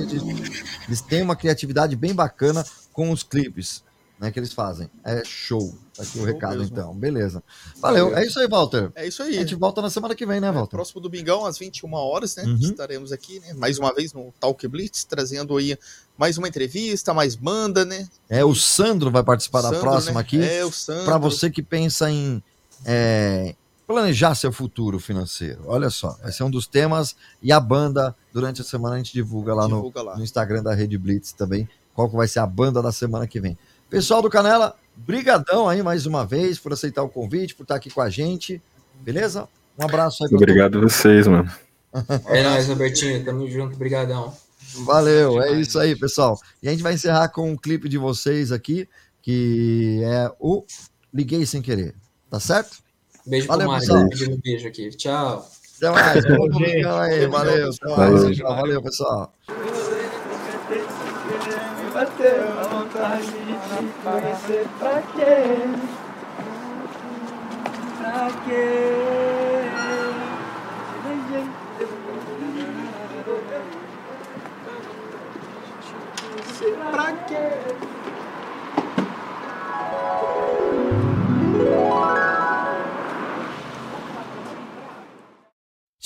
[0.86, 3.84] eles têm uma criatividade bem bacana com os clipes
[4.18, 4.90] né, que eles fazem.
[5.04, 5.74] É show.
[5.94, 6.72] Tá aqui show o recado, mesmo.
[6.72, 6.94] então.
[6.94, 7.42] Beleza.
[7.80, 8.06] Valeu.
[8.06, 8.18] Valeu.
[8.18, 8.90] É isso aí, Walter.
[8.94, 9.36] É isso aí.
[9.36, 10.74] A gente volta na semana que vem, né, Walter?
[10.74, 12.42] É, próximo domingão, às 21 horas, né?
[12.44, 12.58] Uhum.
[12.60, 13.54] Estaremos aqui, né?
[13.54, 15.78] Mais uma vez no Talk Blitz, trazendo aí
[16.16, 18.08] mais uma entrevista, mais banda, né?
[18.28, 20.20] É, o Sandro vai participar Sandro, da próxima né?
[20.20, 20.42] aqui.
[20.42, 21.04] É, o Sandro.
[21.04, 22.42] Para você que pensa em.
[22.84, 23.54] É,
[23.88, 25.62] planejar seu futuro financeiro.
[25.64, 29.14] Olha só, vai ser um dos temas e a banda durante a semana a gente
[29.14, 30.16] divulga lá, divulga no, lá.
[30.18, 33.40] no, Instagram da Rede Blitz também qual que vai ser a banda da semana que
[33.40, 33.58] vem.
[33.88, 37.90] Pessoal do Canela, brigadão aí mais uma vez por aceitar o convite, por estar aqui
[37.90, 38.62] com a gente,
[39.00, 39.48] beleza?
[39.76, 40.34] Um abraço aí.
[40.34, 41.50] Obrigado a vocês, mano.
[42.28, 44.36] É nóis, Robertinho, tamo junto, brigadão.
[44.84, 46.38] Valeu, é isso aí, pessoal.
[46.62, 48.86] E a gente vai encerrar com um clipe de vocês aqui,
[49.22, 50.64] que é o
[51.12, 51.94] Liguei Sem Querer,
[52.30, 52.76] tá certo?
[53.28, 54.88] Beijo Valeu, pro Mário, pedindo um beijo aqui.
[54.90, 55.46] Tchau.
[55.76, 56.24] Até mais.
[56.24, 58.36] aí, valeu, até mais.
[58.36, 59.32] Tchau, valeu, pessoal.
[61.92, 63.54] Bateu a vontade de
[64.02, 65.36] conhecer pra quê?
[67.98, 68.94] Pra quê?
[76.90, 77.88] Pra quê?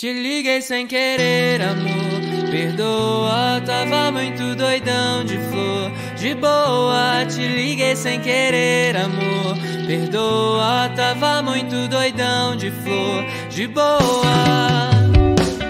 [0.02, 2.50] Te liguei sem querer, amor.
[2.50, 5.92] Perdoa, tava muito doidão de flor.
[6.16, 9.56] De boa, te liguei sem querer, amor.
[9.86, 13.24] Perdoa, tava muito doidão de flor.
[13.48, 14.90] De boa,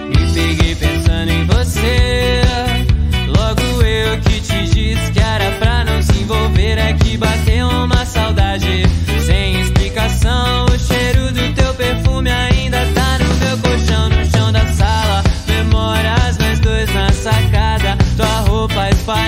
[0.07, 2.41] me peguei pensando em você.
[3.27, 6.79] Logo eu que te disse que era pra não se envolver.
[6.79, 8.81] É que bateu uma saudade
[9.27, 10.65] sem explicação.
[10.65, 13.02] O cheiro do teu perfume ainda tá
[19.05, 19.27] roupa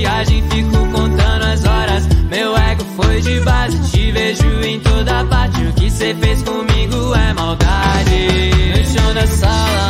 [0.00, 2.08] viagem, fico contando as horas.
[2.30, 5.62] Meu ego foi de base, te vejo em toda parte.
[5.62, 8.50] O que cê fez comigo é maldade.
[8.76, 9.89] No chão da sala,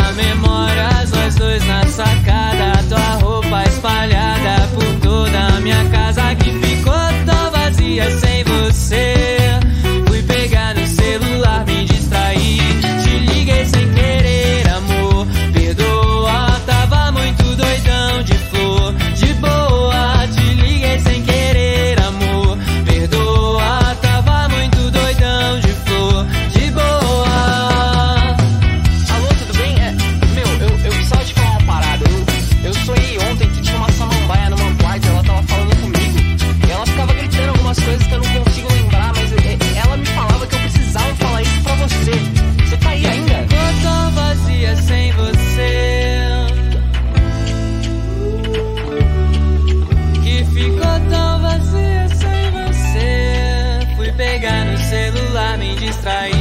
[55.91, 56.40] distraído.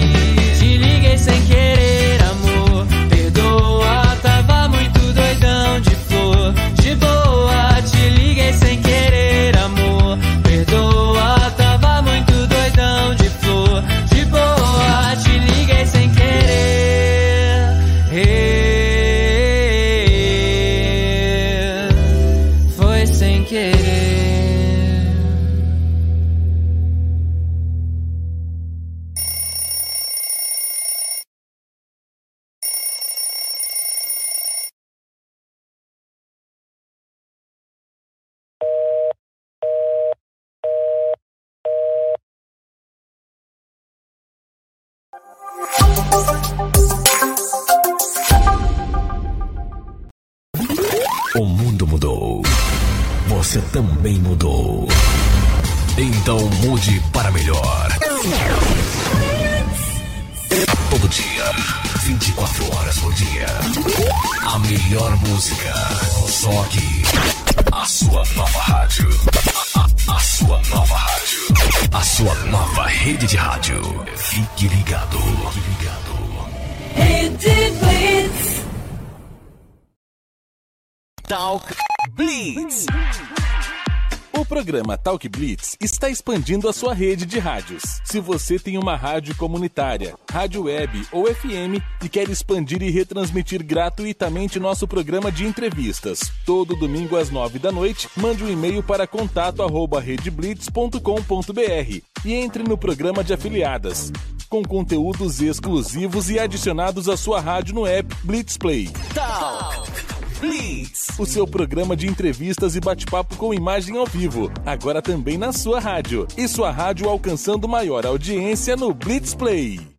[84.60, 88.02] Programa Talk Blitz está expandindo a sua rede de rádios.
[88.04, 93.64] Se você tem uma rádio comunitária, rádio web ou FM e quer expandir e retransmitir
[93.64, 99.08] gratuitamente nosso programa de entrevistas, todo domingo às nove da noite, mande um e-mail para
[99.08, 104.12] contato@redeblitz.com.br e entre no programa de afiliadas,
[104.50, 108.90] com conteúdos exclusivos e adicionados à sua rádio no app Blitz Play.
[109.16, 111.20] Talk Blitz.
[111.20, 115.80] O seu programa de entrevistas e bate-papo com imagem ao vivo, agora também na sua
[115.80, 116.28] rádio.
[116.38, 119.99] E sua rádio alcançando maior audiência no Blitz Play.